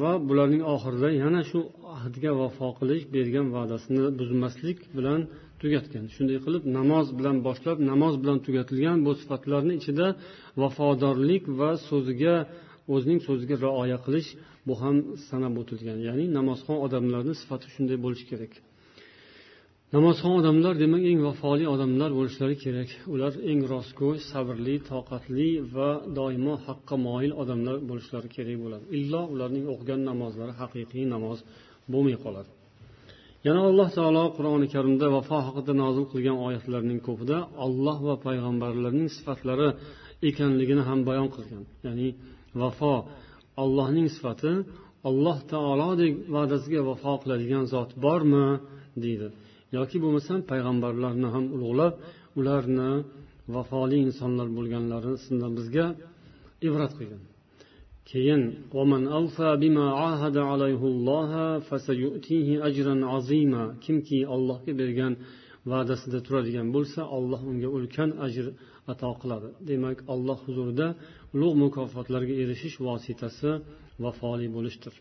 va 0.00 0.12
bularning 0.28 0.62
oxirida 0.74 1.08
yana 1.22 1.40
shu 1.50 1.58
ahdga 1.96 2.30
vafo 2.40 2.68
qilish 2.78 3.04
bergan 3.14 3.46
va'dasini 3.56 4.04
buzmaslik 4.18 4.78
bilan 4.96 5.20
tugatgan. 5.62 6.04
Shunday 6.14 6.38
qilib 6.44 6.62
namoz 6.78 7.06
bilan 7.18 7.36
boshlab 7.46 7.78
namoz 7.90 8.14
bilan 8.22 8.38
tugatilgan 8.46 8.98
bu 9.06 9.12
sifatlarni 9.20 9.74
ichida 9.80 10.06
vafodorlik 10.62 11.44
va 11.60 11.70
so'ziga 11.88 12.34
o'zining 12.94 13.20
so'ziga 13.26 13.56
rioya 13.64 13.98
qilish 14.06 14.28
bu 14.66 14.74
ham 14.82 14.96
sanab 15.28 15.54
o'tilgan. 15.62 15.98
Ya'ni 16.08 16.24
namozxon 16.38 16.78
odamlarni 16.86 17.34
sifati 17.40 17.66
shunday 17.74 17.98
bo'lishi 18.04 18.26
kerak. 18.32 18.52
Namozxon 19.94 20.32
odamlar 20.40 20.74
demak 20.82 21.02
eng 21.10 21.20
vafoli 21.28 21.64
odamlar 21.74 22.10
bo'lishlari 22.18 22.56
kerak. 22.64 22.90
Ular 23.14 23.32
eng 23.50 23.60
rostgo'y 23.72 24.16
sabrli 24.30 24.76
toqatli 24.90 25.48
va 25.74 25.90
doimo 26.18 26.54
haqqa 26.66 26.94
moyil 27.06 27.32
odamlar 27.42 27.76
bo'lishlari 27.90 28.28
kerak 28.36 28.56
bo'ladi. 28.64 28.84
Illo 28.98 29.22
ularning 29.34 29.64
o'qigan 29.72 30.00
namozlari 30.10 30.52
haqiqiy 30.60 31.04
namoz 31.14 31.38
bo'lmay 31.92 32.16
qoladi. 32.24 32.50
Yana 33.46 33.60
alloh 33.70 33.88
taolo 33.98 34.24
qur'oni 34.36 34.66
karimda 34.74 35.06
vafo 35.16 35.38
haqida 35.46 35.72
nozil 35.82 36.04
qilgan 36.12 36.36
oyatlarning 36.46 37.00
ko'pida 37.08 37.36
olloh 37.66 37.98
va 38.08 38.14
payg'ambarlarning 38.26 39.08
sifatlari 39.16 39.68
ekanligini 40.28 40.82
ham 40.88 41.00
bayon 41.08 41.28
qilgan. 41.36 41.62
Ya'ni 41.86 42.08
vafo 42.62 42.94
ollohning 43.62 44.08
sifati 44.16 44.52
alloh 45.08 45.38
taolodek 45.52 46.12
va'dasiga 46.34 46.80
vafo 46.90 47.12
qiladigan 47.22 47.64
zot 47.74 47.90
bormi 48.04 48.46
deydi. 49.04 49.28
Yoki 49.76 49.96
bo'lmasam 50.04 50.38
payg'ambarlarni 50.50 51.28
ham 51.34 51.44
ulug'lab 51.56 51.94
ularni 52.38 52.90
vafoli 53.54 53.96
insonlar 54.06 54.48
bo'lganlarini 54.56 55.48
bizga 55.58 55.86
ibrat 56.68 56.92
qilgan. 56.98 57.22
Keyin 58.10 58.42
kimki 63.84 64.18
ollohga 64.34 64.72
bergan 64.80 65.12
va'dasida 65.70 66.18
turadigan 66.26 66.68
bo'lsa 66.76 67.00
olloh 67.16 67.40
unga 67.50 67.68
ulkan 67.76 68.10
ajr 68.26 68.46
ato 68.92 69.10
qiladi. 69.20 69.48
Demak 69.70 69.98
alloh 70.14 70.38
huzurida 70.46 70.86
ulug' 71.34 71.56
mukofotlarga 71.62 72.34
erishish 72.42 72.76
vositasi 72.86 73.50
vafoli 74.04 74.48
bo'lishdir. 74.56 74.94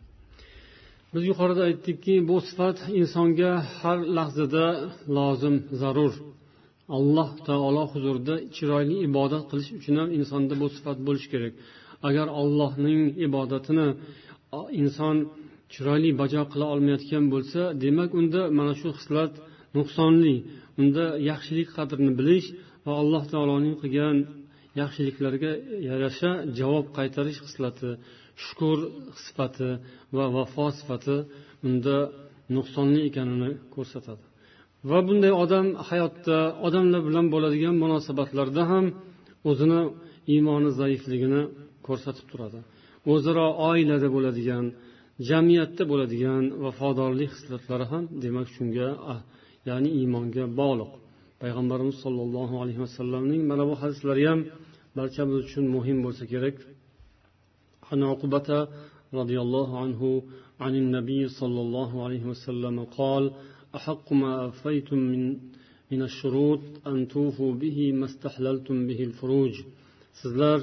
Biz 1.13 1.24
yuqorida 1.32 1.62
aytdikki 1.70 2.13
bu 2.30 2.38
sifat 2.48 2.78
insonga 3.02 3.52
har 3.80 4.00
lahzada 4.18 4.65
lozim 5.18 5.56
zarur. 5.82 6.13
Alloh 6.98 7.30
taolo 7.48 7.84
huzurida 7.94 8.36
chiroyli 8.56 8.96
ibodat 9.08 9.44
qilish 9.50 9.70
uchun 9.78 9.96
ham 10.00 10.10
insonda 10.20 10.54
bu 10.62 10.68
sifat 10.76 10.98
bo'lishi 11.08 11.30
kerak. 11.34 11.54
Agar 12.08 12.27
allohning 12.41 13.01
ibodatini 13.27 13.88
inson 14.81 15.17
chiroyli 15.73 16.12
bajo 16.21 16.41
qila 16.51 16.65
olmayotgan 16.73 17.23
bo'lsa 17.34 17.62
demak 17.84 18.10
unda 18.19 18.41
mana 18.58 18.73
shu 18.79 18.89
xislat 18.97 19.34
nuqsonli 19.77 20.36
unda 20.81 21.05
yaxshilik 21.29 21.69
qadrini 21.77 22.12
bilish 22.19 22.47
va 22.86 22.93
alloh 23.01 23.23
taoloning 23.34 23.75
qilgan 23.81 24.17
yaxshiliklarga 24.81 25.51
yarasha 25.89 26.31
javob 26.60 26.86
qaytarish 26.97 27.39
xislati 27.45 27.89
shukur 28.43 28.77
sifati 29.23 29.69
va 30.15 30.25
vafo 30.36 30.65
sifati 30.79 31.17
unda 31.67 31.97
nuqsonli 32.55 32.99
ekanini 33.10 33.49
ko'rsatadi. 33.75 34.23
Va 34.89 34.99
bunday 35.08 35.34
odam 35.43 35.67
hayotda 35.89 36.38
odamlar 36.67 37.01
bilan 37.08 37.25
bo'ladigan 37.34 37.75
munosabatlarda 37.84 38.63
ham 38.71 38.86
o'zini 39.49 39.81
iymoni 40.34 40.69
zaifligini 40.79 41.41
ko'rsatib 41.87 42.27
turadi 42.31 42.61
o'zaro 43.12 43.46
oilada 43.70 44.09
bo'ladigan 44.14 44.64
jamiyatda 45.29 45.83
bo'ladigan 45.90 46.44
vafodorlik 46.64 47.31
hislatlari 47.37 47.87
ham 47.92 48.05
demak 48.25 48.46
shunga 48.57 48.88
ah, 49.12 49.20
ya'ni 49.68 49.90
iymonga 49.99 50.44
bog'liq 50.61 50.92
payg'ambarimiz 51.42 51.96
sollallohu 52.05 52.55
alayhi 52.62 52.81
vasallamning 52.87 53.42
mana 53.51 53.64
bu 53.70 53.75
hadislari 53.83 54.23
ham 54.31 54.40
barchamiz 54.99 55.37
uchun 55.44 55.64
muhim 55.77 55.99
bo'lsa 56.07 56.25
kerak 56.35 56.57
عن 57.90 58.01
عقبة 58.12 58.49
رضي 59.20 59.38
الله 59.44 59.68
عنه 59.83 60.23
عن 60.64 60.73
النبي 60.83 61.23
صلى 61.40 61.61
الله 61.66 61.90
عليه 62.05 62.25
وسلم 62.33 62.77
قال 62.85 63.25
أحق 63.79 64.07
ما 64.23 64.33
أفيتم 64.49 65.01
من 65.12 65.23
من 65.92 66.03
الشروط 66.09 66.61
أن 66.87 67.09
توفوا 67.09 67.53
به 67.62 67.79
ما 67.92 68.07
استحللتم 68.11 68.77
به 68.88 69.01
الفروج 69.09 69.55
sizlar 70.20 70.61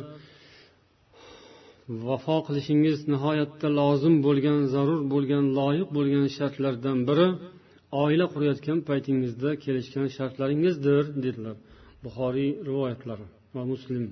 vafo 2.06 2.36
qilishingiz 2.46 2.98
nihoyatda 3.12 3.68
lozim 3.80 4.14
bo'lgan 4.26 4.58
zarur 4.74 5.00
bo'lgan 5.12 5.44
loyiq 5.58 5.88
bo'lgan 5.96 6.26
shartlardan 6.36 6.98
biri 7.08 7.26
oila 8.02 8.26
qurayotgan 8.32 8.78
paytingizda 8.88 9.50
kelishgan 9.64 10.06
shartlaringizdir 10.16 11.04
dedilar 11.24 11.56
buxoriy 12.04 12.50
rivoyatlari 12.68 13.26
va 13.54 13.62
muslim. 13.72 14.04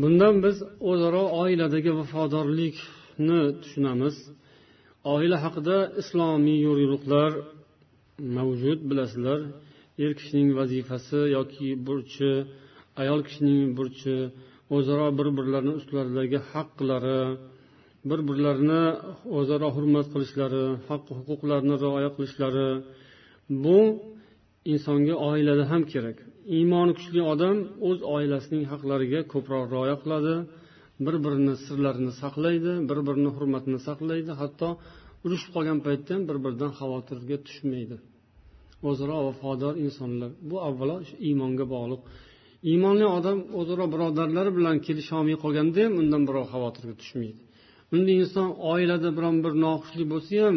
Bundan 0.00 0.34
biz 0.44 0.56
o'zaro 0.90 1.24
oiladagi 1.42 1.90
vafodorlikni 2.00 3.40
tushunamiz. 3.62 4.16
Oila 5.14 5.36
haqida 5.44 5.76
islomiy 6.00 6.58
yo'riqlar 6.68 7.30
mavjud 8.36 8.80
bilasizlar. 8.90 9.40
Er 10.04 10.12
kishining 10.18 10.48
vazifasi 10.58 11.20
yoki 11.36 11.68
burchi 11.86 12.32
ayol 13.02 13.20
kishining 13.26 13.60
burchi 13.78 14.16
o'zaro 14.76 15.06
bir 15.18 15.28
birlarini 15.38 15.72
ustlaridagi 15.80 16.38
haqlari 16.52 17.20
bir 18.10 18.20
birlarini 18.28 18.82
o'zaro 19.38 19.68
hurmat 19.76 20.06
qilishlari 20.12 20.64
haq 20.88 21.04
huquqlarni 21.18 21.74
rioya 21.84 22.10
qilishlari 22.16 22.68
bu 23.64 23.78
insonga 24.72 25.14
oilada 25.30 25.64
ham 25.72 25.82
kerak. 25.92 26.16
Iymoni 26.58 26.92
kuchli 26.98 27.20
odam 27.32 27.56
o'z 27.88 27.98
oilasining 28.16 28.64
haqlariga 28.72 29.20
ko'proq 29.32 29.64
rioya 29.74 29.96
qiladi 30.02 30.34
bir 31.06 31.14
birini 31.24 31.54
sirlarini 31.66 32.12
saqlaydi 32.22 32.72
bir 32.88 32.98
birini 33.06 33.30
hurmatini 33.36 33.78
saqlaydi 33.88 34.32
hatto 34.40 34.68
urushib 35.24 35.50
qolgan 35.56 35.78
paytda 35.86 36.10
ham 36.14 36.22
bir 36.28 36.36
biridan 36.44 36.72
xavotirga 36.78 37.36
tushmaydi. 37.46 37.96
O'zaro 38.88 39.16
vafodor 39.28 39.74
insonlar. 39.86 40.30
Bu 40.50 40.56
avvalo 40.68 40.96
iymonga 41.28 41.64
bog'liq 41.74 42.02
iymonli 42.70 43.06
odam 43.18 43.38
o'zaro 43.60 43.86
birodarlari 43.94 44.50
bilan 44.58 44.76
kelisholmay 44.86 45.36
qolganda 45.44 45.80
ham 45.86 45.94
undan 46.02 46.22
birov 46.28 46.44
xavotirga 46.52 46.94
tushmaydi. 47.02 47.40
Unda 47.94 48.12
inson 48.22 48.48
oilada 48.72 49.08
biron 49.16 49.36
bir 49.44 49.52
noxushlik 49.64 50.08
bo'lsa 50.14 50.34
ham 50.46 50.56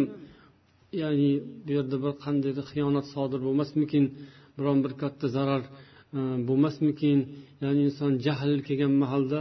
ya'ni 1.02 1.32
bu 1.66 1.72
yerda 1.78 1.98
bir 2.04 2.14
qandaydir 2.24 2.66
xiyonat 2.72 3.06
sodir 3.14 3.40
bo'lmasmikin 3.48 4.04
biron 4.58 4.80
bir 4.86 4.94
katta 5.02 5.28
zarar 5.36 5.64
e, 6.18 6.20
bo'lmasmikin 6.50 7.20
ya'ni 7.64 7.82
inson 7.90 8.12
jahl 8.26 8.52
kelgan 8.68 8.94
mahalda 9.04 9.40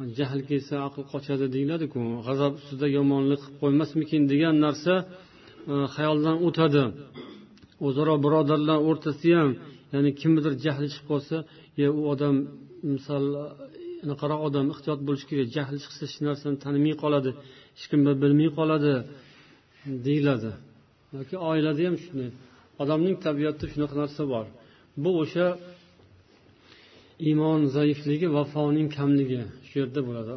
e, 0.00 0.02
jahl 0.18 0.40
kelsa 0.50 0.74
aql 0.88 1.02
qochadi 1.12 1.46
deyiladiku 1.54 2.00
g'azab 2.26 2.52
ustida 2.60 2.86
yomonlik 2.98 3.40
qilib 3.44 3.58
qo'ymasmikin 3.62 4.22
degan 4.32 4.54
narsa 4.66 4.94
e, 5.72 5.74
xayoldan 5.94 6.36
o'tadi. 6.48 6.84
O'zaro 7.86 8.14
birodarlar 8.24 8.78
o'rtasida 8.88 9.36
ham 9.42 9.50
ya'ni 9.92 10.10
kimnidir 10.20 10.52
jahli 10.64 10.86
chiqib 10.92 11.06
qolsa 11.12 11.36
u 11.98 12.02
odam 12.12 12.36
misol 12.94 13.24
anaqaroq 14.04 14.40
odam 14.48 14.66
ehtiyot 14.74 15.00
bo'lishi 15.06 15.26
kerak 15.30 15.48
jahli 15.56 15.78
chiqsa 15.84 16.00
hech 16.06 16.18
narsani 16.28 16.56
tanimay 16.64 16.94
qoladi 17.02 17.30
hech 17.78 17.86
kim 17.90 18.00
bilmay 18.22 18.50
qoladi 18.58 18.92
deyiladi. 20.06 20.52
Yoki 21.16 21.36
oilada 21.50 21.82
ham 21.86 21.96
shunday. 22.04 22.30
Odamning 22.82 23.16
tabiatida 23.26 23.66
shunaqa 23.72 23.94
narsa 24.02 24.22
bor. 24.32 24.46
Bu 25.02 25.10
o'sha 25.22 25.46
iymon 27.28 27.60
zaifligi 27.76 28.26
vafoning 28.36 28.88
kamligi 28.98 29.42
shu 29.68 29.74
yerda 29.82 30.00
bo'ladi. 30.08 30.34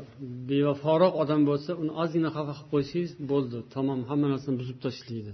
Bevaforoq 0.49 1.13
odam 1.23 1.41
bo'lsa 1.49 1.71
uni 1.81 1.91
ozgina 2.03 2.29
xafa 2.35 2.53
qilib 2.57 2.69
qo'ysangiz 2.73 3.11
bo'ldi. 3.31 3.57
Tamom 3.75 3.99
hamma 4.09 4.27
narsani 4.33 4.55
buzib 4.61 4.77
tashlaydi 4.85 5.31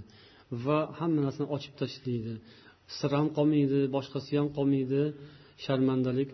va 0.64 0.78
hamma 0.98 1.20
narsani 1.26 1.48
ochib 1.56 1.74
tashlaydi. 1.82 2.32
sir 2.97 3.11
ham 3.17 3.27
qolmaydi 3.37 3.79
boshqasi 3.95 4.31
ham 4.39 4.47
qolmaydi 4.57 5.01
sharmandalik 5.65 6.29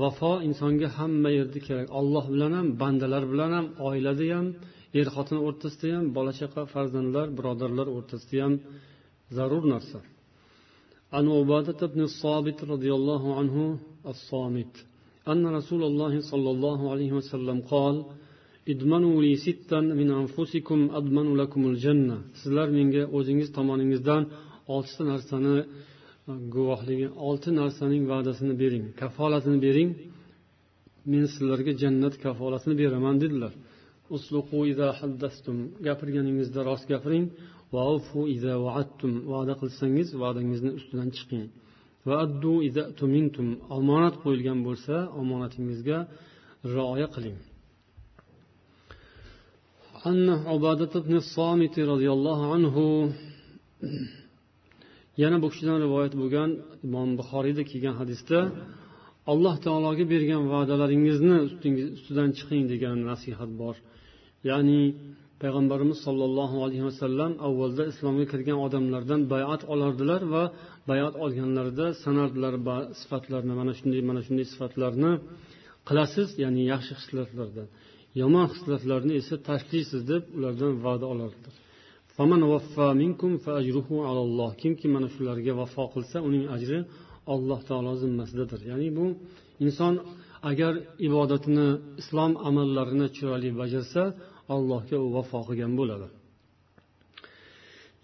vafo 0.00 0.32
insonga 0.48 0.88
hamma 0.98 1.30
yerda 1.38 1.58
kerak 1.66 1.88
olloh 2.00 2.24
bilan 2.34 2.52
ham 2.58 2.68
bandalar 2.82 3.24
bilan 3.32 3.50
ham 3.56 3.66
oilada 3.88 4.26
ham 4.34 4.46
er 5.00 5.06
xotin 5.14 5.38
o'rtasida 5.46 5.88
ham 5.96 6.06
bola 6.16 6.32
chaqa 6.40 6.62
farzandlar 6.72 7.26
birodarlar 7.38 7.86
o'rtasida 7.96 8.38
ham 8.44 8.54
zarur 9.36 9.64
narsa 9.74 10.00
عن 11.16 11.26
عبادة 11.38 11.80
بن 11.92 12.00
الصامت 12.10 12.58
رضي 12.72 12.90
الله 12.98 13.22
عنه 13.38 13.56
الصامت 14.12 14.74
أن 15.32 15.42
رسول 15.58 15.82
الله 15.90 16.14
صلى 16.30 16.50
الله 16.54 16.80
عليه 16.92 17.10
وسلم 17.18 17.58
قال 17.72 17.96
idmanu 18.72 19.10
li 19.24 19.32
sittan 19.46 19.84
min 20.00 20.08
anfusikum 20.20 20.80
admanu 20.98 21.32
lakumul 21.40 21.76
janna 21.84 22.16
sizlar 22.40 22.68
menga 22.78 23.02
o'zingiz 23.16 23.48
tomoningizdan 23.56 24.22
oltita 24.74 25.02
narsani 25.12 25.54
guvohligi 26.54 27.08
olti 27.28 27.50
narsaning 27.60 28.02
va'dasini 28.12 28.54
bering 28.62 28.84
kafolatini 29.00 29.58
bering 29.66 29.90
men 31.12 31.24
sizlarga 31.34 31.72
jannat 31.82 32.14
kafolatini 32.24 32.74
beraman 32.82 33.16
dedilar 33.24 33.52
gapirganingizda 35.86 36.60
rost 36.68 36.84
gapiring 36.92 37.26
va'da 39.32 39.54
qilsangiz 39.60 40.08
va'dangizni 40.22 40.70
ustidan 40.78 41.08
chiqing 41.16 41.44
omonat 43.78 44.14
qo'yilgan 44.22 44.58
bo'lsa 44.66 44.94
omonatingizga 45.20 45.98
rioya 46.74 47.08
qiling 47.16 47.38
عن 50.06 50.18
عبادة 50.52 50.94
بن 51.06 51.14
الصامت 51.22 51.74
رضي 51.92 52.08
الله 52.16 52.40
عنه 52.52 52.76
yana 55.23 55.37
bu 55.43 55.47
kishidan 55.53 55.77
rivoyat 55.85 56.13
bo'lgan 56.21 56.49
imom 56.87 57.09
buxoriyda 57.19 57.63
kelgan 57.71 57.95
hadisda 58.01 58.39
alloh 59.31 59.55
taologa 59.65 60.05
bergan 60.13 60.43
va'dalaringizni 60.53 61.37
ustidan 61.97 62.29
chiqing 62.37 62.63
degan 62.73 62.97
nasihat 63.11 63.51
bor. 63.61 63.75
Ya'ni 64.49 64.81
payg'ambarimiz 65.41 65.99
sollallohu 66.07 66.57
alayhi 66.65 66.85
vasallam 66.89 67.31
avvalda 67.47 67.83
islomga 67.91 68.25
kirgan 68.31 68.57
odamlardan 68.65 69.21
bayat 69.33 69.61
olardilar 69.73 70.21
va 70.33 70.43
bayat 70.89 71.13
olganlarida 71.23 71.85
sanardilar 72.03 72.53
sifatlarni 73.01 73.53
mana 73.59 73.73
shunday 73.79 74.01
mana 74.09 74.21
shunday 74.27 74.45
sifatlarni 74.53 75.11
qilasiz 75.87 76.29
ya'ni 76.43 76.61
yaxshi 76.73 76.93
xislatlardan 76.99 77.67
yomon 78.21 78.45
xislatlarni 78.53 79.13
esa 79.21 79.35
tashlaysiz 79.49 80.01
deb 80.11 80.23
ulardan 80.37 80.73
va'da 80.85 81.05
olardilar. 81.13 81.53
Kimki 84.61 84.87
mana 84.93 85.07
shularga 85.15 85.53
vafo 85.61 85.83
qilsa 85.93 86.17
uning 86.27 86.45
ajri 86.55 86.79
alloh 87.33 87.59
taolo 87.69 87.93
zimmasidadir. 88.01 88.59
Ya'ni 88.71 88.89
bu 88.97 89.05
inson 89.65 89.93
agar 90.51 90.73
ibodatini 91.07 91.67
islom 92.01 92.31
amallarini 92.47 93.07
chiroyli 93.15 93.49
bajarsa 93.61 94.01
allohga 94.55 94.97
u 95.05 95.07
vafo 95.17 95.39
qilgan 95.47 95.73
bo'ladi. 95.79 96.07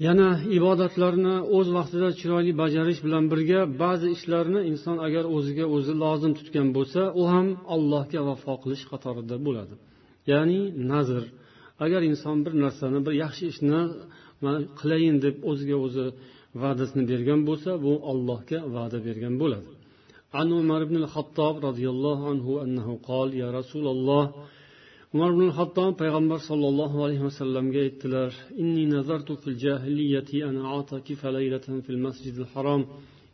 Yana 0.08 0.30
ibodatlarni 0.58 1.36
o'z 1.58 1.68
vaqtida 1.78 2.10
chiroyli 2.20 2.52
bajarish 2.62 3.00
bilan 3.06 3.26
birga 3.32 3.60
ba'zi 3.84 4.08
ishlarni 4.16 4.62
inson 4.72 4.98
agar 5.08 5.24
o'ziga 5.36 5.66
o'zi 5.76 5.94
lozim 6.04 6.34
tutgan 6.40 6.68
bo'lsa 6.78 7.02
u 7.22 7.24
ham 7.34 7.48
allohga 7.76 8.22
vafo 8.30 8.54
qilish 8.64 8.84
qatorida 8.92 9.36
bo'ladi. 9.46 9.76
Ya'ni 10.32 10.60
nazr 10.92 11.24
agar 11.85 12.01
inson 12.11 12.37
bir 12.45 12.55
narsani 12.65 12.99
bir 13.07 13.15
yaxshi 13.25 13.45
ishni 13.53 13.81
qilayin 14.81 15.17
deb 15.25 15.37
o'ziga 15.51 15.77
o'zi 15.87 16.07
va'dasini 16.63 17.05
bergan 17.11 17.41
bo'lsa 17.49 17.71
bu 17.85 17.93
allohga 18.11 18.59
va'da 18.77 18.99
bergan 19.09 19.37
bo'ladi 19.43 19.69
عن 20.39 20.49
عمر 20.59 20.81
بن 20.91 20.97
الخطاب 21.03 21.55
رضي 21.69 21.87
الله 21.95 22.19
عنه 22.31 22.47
أنه 22.65 22.89
قال 23.09 23.29
يا 23.43 23.49
رسول 23.59 23.87
الله 23.95 24.25
umar 25.15 25.31
ibn 25.37 25.49
hattob 25.59 25.93
payg'ambar 26.03 26.41
sollallohu 26.51 26.99
alayhi 27.05 27.25
vasallamga 27.29 27.81
aytdilar 27.87 28.31
inni 28.63 28.85
nazartu 28.97 29.33
fil 29.43 29.57
jahiliyati 29.65 30.39
ana 30.49 30.63
atakifa 30.79 31.29
laylatan 31.37 31.77
fil 31.87 32.01
masjidil 32.07 32.49
harom 32.53 32.83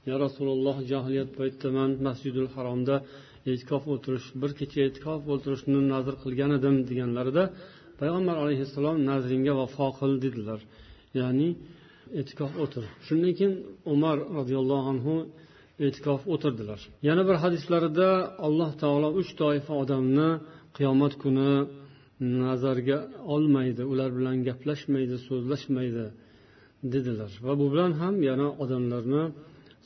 ya 0.08 0.14
rasululloh 0.24 0.76
jahiliyat 0.92 1.30
paytida 1.38 1.68
man 1.78 1.90
masjidul 2.06 2.48
haromda 2.54 2.96
e'tikof 3.50 3.82
o'tirish 3.94 4.26
bir 4.40 4.50
kecha 4.60 4.80
e'tikof 4.88 5.20
o'tirishni 5.34 5.80
nazr 5.92 6.14
qilgan 6.22 6.50
edim 6.58 6.76
deganlarida 6.90 7.44
payg'ambar 7.99 8.35
alayhissalom 8.43 8.97
nazringga 9.09 9.53
vafo 9.61 9.87
qil 9.99 10.11
dedilar. 10.25 10.59
Ya'ni 11.19 11.49
e'tikof 12.19 12.51
o'tir. 12.63 12.83
Shundan 13.05 13.31
keyin 13.37 13.53
umar 13.93 14.17
roziyallohu 14.37 14.85
anhu 14.93 15.15
e'tikof 15.85 16.21
o'tirdilar. 16.33 16.79
Yana 17.07 17.23
bir 17.29 17.35
hadislarida 17.43 18.09
alloh 18.47 18.71
taolo 18.81 19.09
uch 19.19 19.29
toifa 19.41 19.73
odamni 19.83 20.29
qiyomat 20.77 21.13
kuni 21.23 21.51
nazarga 22.43 22.97
olmaydi 23.33 23.83
ular 23.91 24.09
bilan 24.17 24.37
gaplashmaydi 24.47 25.15
so'zlashmaydi 25.27 26.05
dedilar. 26.93 27.31
Va 27.45 27.53
bu 27.59 27.65
bilan 27.73 27.91
ham 28.01 28.15
yana 28.29 28.47
odamlarni 28.63 29.23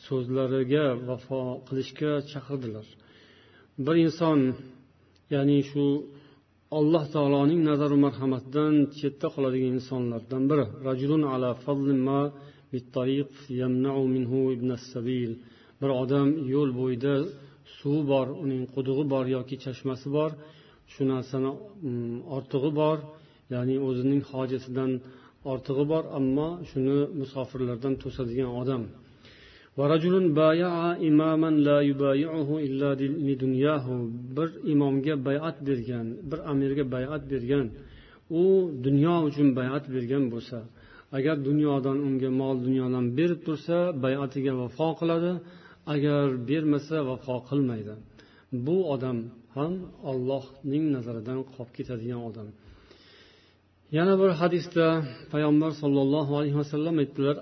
so'zlariga 0.07 0.85
vafo 1.09 1.41
qilishga 1.67 2.11
chaqirdilar. 2.31 2.87
Bir 3.85 3.95
inson 4.05 4.39
ya'ni 5.35 5.57
shu 5.71 5.85
alloh 6.79 7.03
taoloning 7.15 7.61
nazaru 7.69 7.97
marhamatidan 8.05 8.73
chetda 8.99 9.27
qoladigan 9.35 9.71
insonlardan 9.79 10.43
biri. 10.49 10.65
Rajulun 10.87 11.23
ala 11.33 11.49
ma 12.07 12.21
bir 15.81 15.91
odam 16.01 16.27
yo'l 16.53 16.69
bo'yida 16.79 17.13
suvi 17.77 18.01
bor 18.11 18.27
uning 18.43 18.63
qudug'i 18.75 19.03
bor 19.13 19.25
yoki 19.35 19.55
chashmasi 19.63 20.07
bor 20.17 20.31
shu 20.93 21.01
narsani 21.11 21.51
mm, 21.87 22.15
ortig'i 22.37 22.71
bor 22.81 22.97
ya'ni 23.53 23.75
o'zining 23.87 24.21
hojasidan 24.31 24.91
ortig'i 25.51 25.85
bor 25.91 26.03
ammo 26.19 26.47
shuni 26.69 26.97
musofirlardan 27.19 27.93
to'sadigan 28.03 28.49
odam. 28.61 28.83
Bir 34.37 34.49
imomga 34.73 35.15
bayat 35.27 35.57
bergan 35.67 36.07
bir 36.29 36.39
amirga 36.51 36.83
bayat 36.95 37.23
bergan 37.31 37.67
u 38.41 38.43
dunyo 38.85 39.15
uchun 39.27 39.47
bayat 39.59 39.85
bergan 39.93 40.23
bo'lsa 40.33 40.59
agar 41.17 41.35
dunyodan 41.49 41.97
unga 42.07 42.29
mol 42.41 42.55
dunyodan 42.67 43.05
berib 43.17 43.39
tursa 43.47 43.77
bayatiga 44.05 44.53
vafo 44.61 44.87
qiladi 44.99 45.31
agar 45.93 46.25
bermasa 46.49 46.97
vafo 47.09 47.35
qilmaydi. 47.49 47.93
Bu 48.65 48.77
odam 48.93 49.17
ham 49.55 49.73
ollohning 50.11 50.85
nazaridan 50.95 51.39
qolib 51.53 51.71
ketadigan 51.77 52.21
odam. 52.29 52.47
Yana 53.97 54.13
bir 54.21 54.31
hadisda 54.41 54.85
payg'ambar 55.33 55.71
sollallohu 55.81 56.33
alayhi 56.39 56.57
vasallam 56.61 56.95
aytdilar 57.03 57.35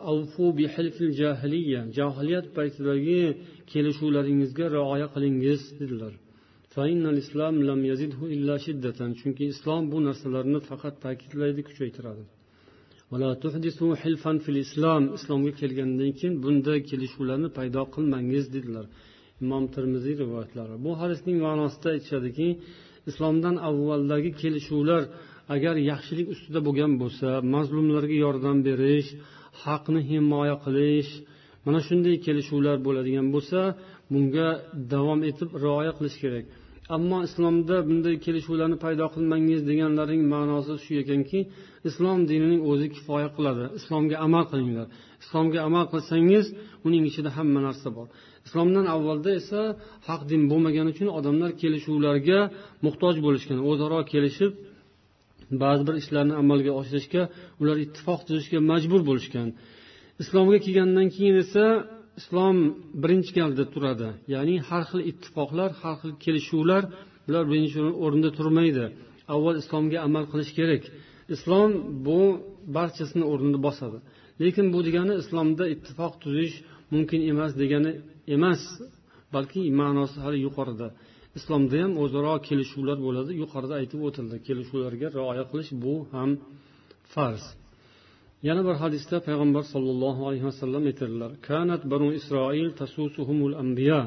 jahiliyat 2.00 2.48
paytidagi 2.58 3.22
kelishuvlaringizga 3.72 4.66
rioya 4.76 5.08
qilingiz 5.16 5.62
dedilar. 5.80 6.14
Chunki 9.20 9.44
islom 9.54 9.82
bu 9.92 9.98
narsalarni 10.08 10.60
faqat 10.70 10.96
ta'kidlaydi 11.06 11.62
kuchaytiradi. 11.70 12.24
Islom 14.66 15.04
islomga 15.18 15.52
kelgandan 15.62 16.12
keyin 16.20 16.34
bunday 16.44 16.80
kelishuvlarni 16.90 17.50
paydo 17.58 17.82
qilmangiz 17.96 18.46
dedilar. 18.56 18.86
Imom 19.44 19.64
termiziy 19.76 20.16
rivoyatlari. 20.24 20.76
Bu 20.86 20.92
hadisning 21.02 21.38
ma'nosida 21.48 21.88
aytishadiki 21.96 22.48
islomdan 23.10 23.56
avvaldagi 23.70 24.32
kelishuvlar 24.42 25.04
agar 25.56 25.76
yaxshilik 25.92 26.28
ustida 26.34 26.60
bo'lgan 26.68 26.92
bo'lsa 27.02 27.30
mazlumlarga 27.54 28.18
yordam 28.26 28.58
berish 28.68 29.10
haqni 29.64 30.02
himoya 30.10 30.56
qilish 30.66 31.12
mana 31.66 31.80
shunday 31.88 32.16
kelishuvlar 32.26 32.78
bo'ladigan 32.88 33.28
bo'lsa 33.36 33.60
bunga 34.12 34.48
davom 34.94 35.20
etib 35.30 35.50
rioya 35.64 35.92
qilish 35.98 36.18
kerak. 36.24 36.46
Ammo 36.96 37.18
islomda 37.28 37.76
bunday 37.90 38.16
kelishuvlarni 38.26 38.78
paydo 38.84 39.06
qilmangiz 39.16 39.62
deganlarning 39.70 40.24
ma'nosi 40.34 40.74
shu 40.86 40.94
ekanki 41.04 41.40
islom 41.90 42.20
dinining 42.32 42.62
o'zi 42.72 42.88
kifoya 42.96 43.30
qiladi. 43.36 43.64
Islomga 43.80 44.16
amal 44.26 44.44
qilinglar. 44.52 44.88
Islomga 45.24 45.60
amal 45.68 45.86
qilsangiz 45.94 46.46
uning 46.88 47.04
ichida 47.10 47.30
hamma 47.38 47.60
narsa 47.68 47.90
bor. 47.98 48.08
Islomdan 48.48 48.86
avvalda 48.96 49.32
esa 49.42 49.62
haq 50.08 50.22
din 50.32 50.42
bo'lmagani 50.52 50.90
uchun 50.94 51.10
odamlar 51.18 51.52
kelishuvlarga 51.62 52.40
muhtoj 52.86 53.16
bo'lishgan 53.26 53.60
o'zaro 53.70 54.00
kelishib 54.14 54.52
ba'zi 55.64 55.84
bir 55.88 55.96
ishlarni 56.02 56.34
amalga 56.42 56.72
oshirishga 56.80 57.24
ular 57.62 57.78
ittifoq 57.86 58.20
tuzishga 58.28 58.60
majbur 58.72 59.02
bo'lishgan. 59.10 59.48
Islomga 60.24 60.58
kelgandan 60.66 61.08
keyin 61.16 61.36
esa 61.44 61.66
islom 62.20 62.58
birinchi 63.04 63.32
galda 63.40 63.64
turadi. 63.74 64.10
Ya'ni 64.34 64.56
har 64.70 64.84
xil 64.90 65.02
ittifoqlar 65.12 65.70
har 65.82 65.96
xil 66.02 66.12
kelishuvlar 66.24 66.84
bular 67.26 67.44
birinchi 67.52 67.80
o'rinda 68.06 68.30
turmaydi. 68.38 68.86
Avval 69.34 69.56
islomga 69.62 69.98
amal 70.08 70.26
qilish 70.32 70.52
kerak. 70.60 70.84
Islom 71.36 71.70
bu 72.06 72.20
barchasini 72.76 73.26
o'rnini 73.32 73.60
bosadi. 73.68 73.98
Lekin 74.44 74.66
bu 74.74 74.80
degani 74.88 75.14
islomda 75.22 75.66
ittifoq 75.76 76.14
tuzish 76.24 76.56
mumkin 76.94 77.20
emas 77.32 77.52
degani 77.62 77.92
emas 78.36 78.62
balki 79.36 79.62
ma'nosi 79.82 80.18
hali 80.24 80.40
yuqorida. 80.46 80.88
Islomda 81.38 81.78
ham 81.84 81.92
o'zaro 82.04 82.34
kelishuvlar 82.48 82.98
bo'ladi. 83.08 83.32
Yuqorida 83.42 83.74
aytib 83.82 84.02
o'tildi. 84.08 84.36
Kelishuvlarga 84.48 85.08
rioya 85.18 85.44
qilish 85.52 85.72
bu 85.84 85.94
ham 86.14 86.30
farz. 87.14 87.44
Yana 88.48 88.62
bir 88.68 88.76
hadisda 88.84 89.18
payg'ambar 89.28 89.64
sollallohu 89.74 90.22
alayhi 90.28 90.46
vasallam 90.50 90.84
aytadilar 90.90 91.32
kanat 91.48 91.82
banu 91.94 92.08
isroil 92.20 92.70
tasusuhumul 92.82 93.56
anbiya. 93.64 94.02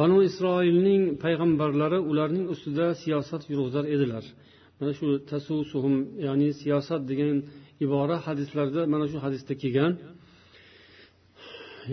Banu 0.00 0.16
isroilning 0.28 1.02
payg'ambarlari 1.24 1.98
ularning 2.10 2.46
ustida 2.54 2.86
siyosat 3.02 3.42
yurg'izar 3.52 3.84
edilar. 3.94 4.24
Mana 4.78 4.92
shu 4.98 5.06
tasusuhum 5.30 5.94
ya'ni 6.26 6.48
siyosat 6.60 7.02
degan 7.10 7.36
ibora 7.84 8.16
hadislarda 8.26 8.80
mana 8.92 9.06
shu 9.12 9.18
hadisda 9.24 9.52
kelgan 9.62 9.92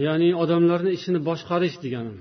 ya'ni 0.05 0.30
odamlarni 0.43 0.91
ishini 0.97 1.20
boshqarish 1.30 1.78
degani. 1.86 2.14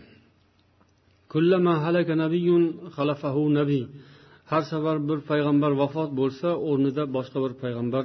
Har 4.50 4.62
safar 4.70 4.96
bir 5.08 5.18
payg'ambar 5.30 5.72
vafot 5.82 6.10
bo'lsa 6.20 6.48
o'rnida 6.68 7.02
boshqa 7.16 7.38
bir 7.44 7.52
payg'ambar 7.62 8.04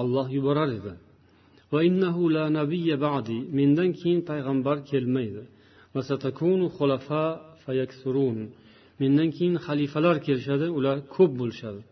olloh 0.00 0.26
yuborar 0.36 0.68
edi. 0.78 0.92
Mendan 3.58 3.90
keyin 4.00 4.20
payg'ambar 4.30 4.76
kelmaydi. 4.90 5.42
Mendan 9.00 9.28
keyin 9.36 9.56
xalifalar 9.66 10.16
kelishadi 10.26 10.66
ular 10.78 10.96
ko'p 11.14 11.32
bo'lishadi. 11.40 11.82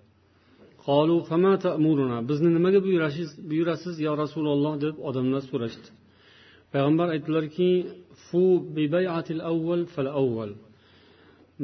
Bizni 2.30 2.48
nimaga 2.56 2.80
buyurasiz 3.50 3.94
yo 4.06 4.12
rasululloh? 4.22 4.72
deb 4.84 4.94
odamlar 5.08 5.42
so'rashdi. 5.50 5.88
Payg'ambar 6.72 7.06
aytdilarki 7.14 7.68
fu 8.26 8.42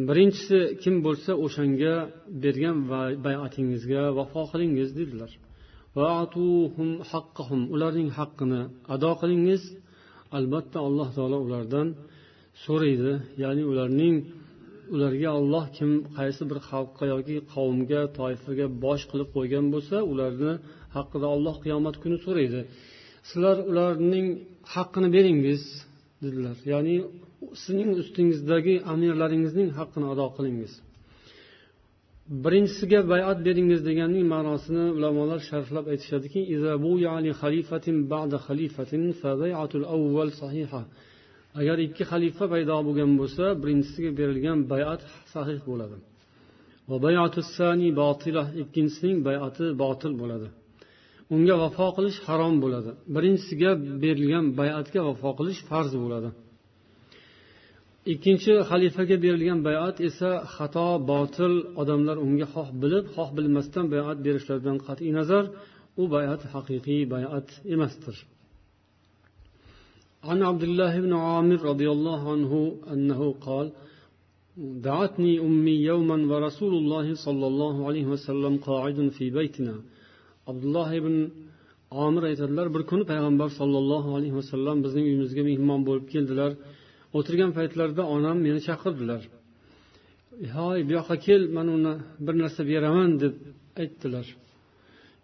birinchisi 0.09 0.59
kim 0.83 0.95
bo'lsa 1.07 1.33
o'shanga 1.45 1.95
bergan 2.45 2.77
bayatingizga 3.27 4.03
vafo 4.19 4.43
qilingiz 4.53 4.91
dedilar. 4.99 5.31
Ularning 7.75 8.09
haqqini 8.19 8.63
ado 8.95 9.13
qilingiz. 9.21 9.63
Albatta 10.39 10.79
alloh 10.89 11.09
taolo 11.17 11.39
ulardan 11.47 11.89
so'raydi. 12.65 13.13
Ya'ni 13.43 13.63
ularning 13.73 14.17
ularga 14.95 15.31
olloh 15.41 15.65
kim 15.77 15.91
qaysi 16.17 16.43
bir 16.51 16.59
xalqqa 16.69 17.05
yoki 17.13 17.37
qavmga 17.55 18.01
toifaga 18.19 18.67
bosh 18.85 19.03
qilib 19.11 19.29
qo'ygan 19.37 19.67
bo'lsa 19.75 19.97
ularni 20.13 20.53
haqida 20.97 21.27
olloh 21.35 21.57
qiyomat 21.65 21.97
kuni 22.03 22.17
so'raydi. 22.25 22.61
Sizlar 23.29 23.57
ularning 23.71 24.27
haqqini 24.75 25.09
beringiz. 25.17 25.63
Dedilar. 26.25 26.57
Ya'ni 26.73 26.97
sizning 27.63 27.91
ustingizdagi 28.03 28.75
amirlaringizning 28.93 29.69
haqqini 29.79 30.07
ado 30.13 30.27
qilingiz. 30.37 30.73
Birinchisiga 32.45 33.01
bayat 33.13 33.39
beringiz 33.47 33.81
deganning 33.89 34.27
ma'nosini 34.35 34.85
ulamolar 34.99 35.41
sharhlab 35.51 35.87
aytishadiki 35.93 36.41
agar 41.61 41.77
ikki 41.87 42.05
xalifa 42.13 42.45
paydo 42.53 42.77
bo'lgan 42.87 43.11
bo'lsa 43.21 43.45
birinchisiga 43.63 44.11
berilgan 44.21 44.59
bayat 44.73 45.01
sahih 45.35 45.61
bo'ladi. 45.69 45.97
Ikkinchisining 48.63 49.19
bayati 49.29 49.65
botil 49.83 50.13
bo'ladi. 50.21 50.49
unga 51.36 51.56
vafo 51.64 51.88
qilish 51.98 52.20
harom 52.28 52.56
bo'ladi 52.64 52.92
birinchisiga 53.16 53.72
berilgan 54.04 54.46
bayatga 54.60 55.00
vafo 55.10 55.30
qilish 55.40 55.60
farz 55.70 55.92
bo'ladi 56.04 56.30
ikkinchi 58.14 58.54
xalifaga 58.70 59.16
berilgan 59.26 59.60
bayat 59.68 59.96
esa 60.10 60.32
xato 60.56 60.90
botil 61.12 61.54
odamlar 61.82 62.18
unga 62.26 62.48
xoh 62.54 62.68
bilib 62.82 63.06
xoh 63.16 63.30
bilmasdan 63.38 63.86
bayat 63.94 64.18
berishlaridan 64.26 64.78
qat'iy 64.86 65.12
nazar 65.20 65.44
u 66.02 66.04
bayat 66.16 66.42
haqiqiy 66.54 67.02
bayat 67.14 67.48
emasdir 67.76 68.18
عن 70.30 70.40
عبد 70.50 70.64
الله 70.70 70.94
بن 71.06 71.14
عامر 71.14 71.60
رضي 71.72 71.90
الله 71.96 72.22
عنه 72.34 72.52
أنه 72.94 73.22
قال 73.48 73.68
دعتني 74.90 75.34
أمي 75.48 75.76
يوما 75.92 76.18
ورسول 76.32 76.74
الله 76.82 77.08
صلى 77.26 77.46
الله 77.52 77.76
عليه 77.88 78.06
وسلم 78.14 78.54
قاعد 78.70 78.98
في 79.18 79.26
بيتنا 79.38 79.76
abdulloh 80.51 80.89
ibn 81.01 81.15
omir 82.05 82.23
aytadilar 82.31 82.67
bir 82.75 82.83
kuni 82.91 83.05
payg'ambar 83.13 83.49
sollallohu 83.61 84.11
alayhi 84.17 84.37
vasallam 84.41 84.77
bizning 84.85 85.05
uyimizga 85.11 85.43
mehmon 85.51 85.81
bo'lib 85.89 86.07
keldilar. 86.15 86.51
O'tirgan 87.17 87.51
paytlarida 87.59 88.03
onam 88.17 88.37
meni 88.47 88.61
chaqirdilar. 88.69 89.23
E, 90.45 90.47
Hoy 90.57 90.79
bu 90.87 90.93
yoqqa 90.99 91.17
kel 91.27 91.43
man 91.57 91.67
uni 91.77 91.95
bir 92.27 92.35
narsa 92.43 92.63
beraman 92.71 93.11
deb 93.23 93.35
aytdilar. 93.83 94.27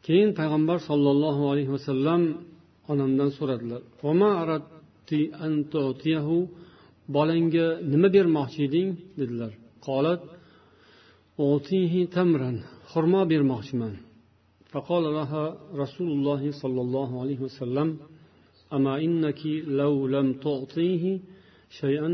Keyin 0.07 0.31
payg'ambar 0.39 0.79
sollallohu 0.89 1.43
alayhi 1.53 1.71
vasallam 1.77 2.23
onamdan 2.93 3.31
so'radilar 3.39 3.81
bolangga 7.17 7.67
nima 7.93 8.09
bermoqchi 8.17 8.61
eding? 8.69 8.89
dedilar. 9.21 9.53
Qolat 9.87 10.21
tamran 12.17 12.57
xurmo 12.91 13.21
bermoqchiman. 13.33 13.95
فقال 14.74 15.04
لها 15.20 15.44
رسول 15.84 16.10
الله 16.18 16.42
صلى 16.62 16.82
الله 16.86 17.10
عليه 17.22 17.40
وسلم 17.46 17.88
أما 18.76 18.94
إنك 19.06 19.42
لو 19.82 19.94
لم 20.16 20.28
تعطيه 20.46 21.04
شيئا 21.82 22.10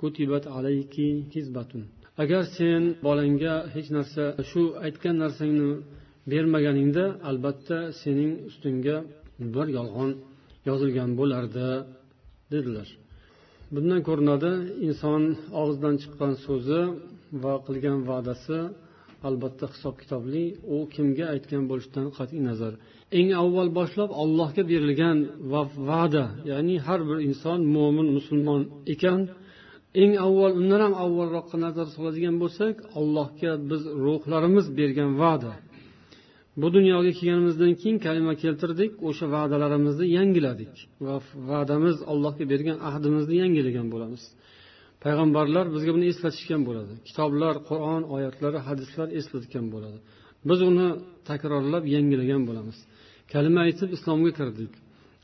كتبت 0.00 0.44
عليك 0.56 0.96
كذبة 1.32 1.72
agar 2.22 2.42
sen 2.56 2.82
bolangga 3.06 3.54
hech 3.74 3.88
narsa 3.96 4.24
shu 4.50 4.62
aytgan 4.86 5.16
narsangni 5.24 5.70
bermaganingda 6.30 7.04
albatta 7.30 7.78
sening 8.00 8.32
ustingga 8.48 8.96
bir 9.54 9.66
yolg'on 9.78 10.10
yozilgan 10.68 11.10
bo'lardi 11.20 11.68
dedilar 12.52 12.88
bundan 13.74 14.00
ko'rinadi 14.08 14.52
inson 14.86 15.22
og'zidan 15.60 15.94
chiqqan 16.02 16.32
so'zi 16.46 16.80
va 17.42 17.54
qilgan 17.66 17.98
va'dasi 18.10 18.58
albatta 19.27 19.65
hisob 19.73 19.95
kitobli. 20.01 20.43
U 20.73 20.75
kimga 20.93 21.25
aytgan 21.33 21.63
bo'lishidan 21.69 22.07
qat'iy 22.17 22.41
nazar. 22.49 22.73
Eng 23.19 23.29
avval 23.43 23.69
boshlab 23.79 24.09
allohga 24.21 24.63
berilgan 24.71 25.17
va 25.51 25.61
va'da 25.89 26.25
ya'ni 26.51 26.75
har 26.85 26.99
bir 27.09 27.17
inson 27.27 27.59
mo'min 27.75 28.07
musulmon 28.17 28.61
ekan. 28.93 29.19
Eng 30.01 30.13
avval 30.25 30.51
undan 30.61 30.81
ham 30.85 30.93
avvalroqqa 31.05 31.57
nazar 31.65 31.87
soladigan 31.95 32.35
bo'lsak 32.43 32.75
allohga 32.99 33.51
biz 33.69 33.81
ruhlarimiz 34.03 34.65
bergan 34.79 35.11
va'da. 35.23 35.53
Bu 36.61 36.67
dunyoga 36.75 37.11
kelganimizdan 37.19 37.73
keyin 37.81 37.97
kalima 38.05 38.33
keltirdik 38.43 38.91
o'sha 39.07 39.25
va'dalarimizni 39.35 40.07
yangiladik 40.17 40.73
va 41.05 41.15
va'damiz 41.49 41.97
allohga 42.11 42.45
bergan 42.51 42.77
ahdimizni 42.89 43.35
yangilagan 43.43 43.87
bo'lamiz. 43.93 44.23
Payg'ambarlar 45.03 45.65
bizga 45.75 45.91
buni 45.95 46.05
eslatishgan 46.11 46.61
bo'ladi. 46.67 46.93
Kitoblar 47.07 47.55
qur'on 47.69 48.01
oyatlari 48.15 48.59
hadislar 48.67 49.07
eslatgan 49.19 49.65
bo'ladi. 49.73 49.99
Biz 50.49 50.59
uni 50.69 50.87
takrorlab 51.29 51.83
yangilagan 51.95 52.41
bo'lamiz. 52.49 52.77
Kalima 53.31 53.59
aytib 53.67 53.89
islomga 53.97 54.31
kirdik. 54.39 54.71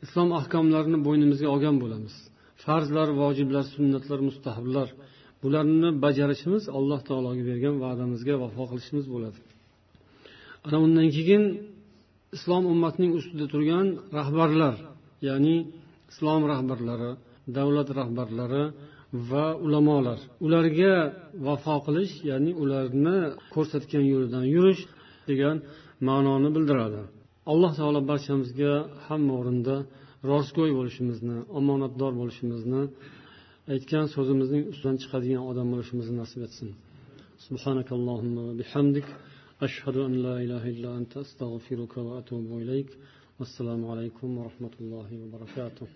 Islom 0.06 0.30
ahkomlarini 0.40 1.00
bo'ynimizga 1.08 1.48
olgan 1.56 1.76
bo'lamiz. 1.84 2.16
Farzlar 2.64 3.08
vojiblar 3.22 3.64
sunnatlar 3.76 4.20
mustahablar. 4.28 4.88
Bularni 5.44 5.90
bajarishimiz 6.04 6.64
alloh 6.78 7.00
taologa 7.10 7.44
bergan 7.50 7.76
va'damizga 7.84 8.36
vafo 8.44 8.64
qilishimiz 8.72 9.06
bo'ladi. 9.14 9.40
Ana 10.66 10.78
undan 10.86 11.08
keyin 11.16 11.44
islom 12.36 12.64
ummatining 12.74 13.12
ustida 13.20 13.46
turgan 13.54 13.88
rahbarlar 14.18 14.76
ya'ni 15.28 15.56
islom 16.12 16.42
rahbarlari 16.52 17.12
davlat 17.58 17.90
rahbarlari 18.00 18.64
va 19.31 19.47
ulamolar 19.67 20.19
ularga 20.47 20.95
vafo 21.47 21.77
qilish 21.87 22.15
ya'ni 22.31 22.53
ularni 22.63 23.17
ko'rsatgan 23.55 24.05
yo'lidan 24.13 24.45
yurish 24.55 24.83
degan 25.29 25.57
ma'noni 26.09 26.49
bildiradi 26.57 27.01
alloh 27.53 27.73
taolo 27.79 28.01
barchamizga 28.11 28.73
hamma 29.07 29.33
o'rinda 29.41 29.77
rostgo'y 30.31 30.73
bo'lishimizni 30.79 31.37
omonatdor 31.59 32.13
bo'lishimizni 32.21 32.83
aytgan 33.75 34.07
so'zimizning 34.15 34.63
ustidan 34.73 34.97
chiqadigan 35.03 35.43
odam 35.51 35.67
bo'lishimizni 35.73 36.15
nasib 36.23 36.43
etsin 36.49 36.71
سبحانك 37.49 37.89
اللهم 37.99 38.37
وبحمدك 38.49 39.09
أشهد 39.67 39.97
أن 40.09 40.15
لا 40.27 40.35
إله 40.45 40.65
إلا 40.75 40.91
أنت 40.99 41.13
أستغفرك 41.25 41.95
وأتوب 42.07 42.49
إليك 42.63 42.91
والسلام 43.39 43.81
عليكم 43.93 44.29
ورحمة 44.39 44.75
الله 44.81 45.09
وبركاته 45.23 45.89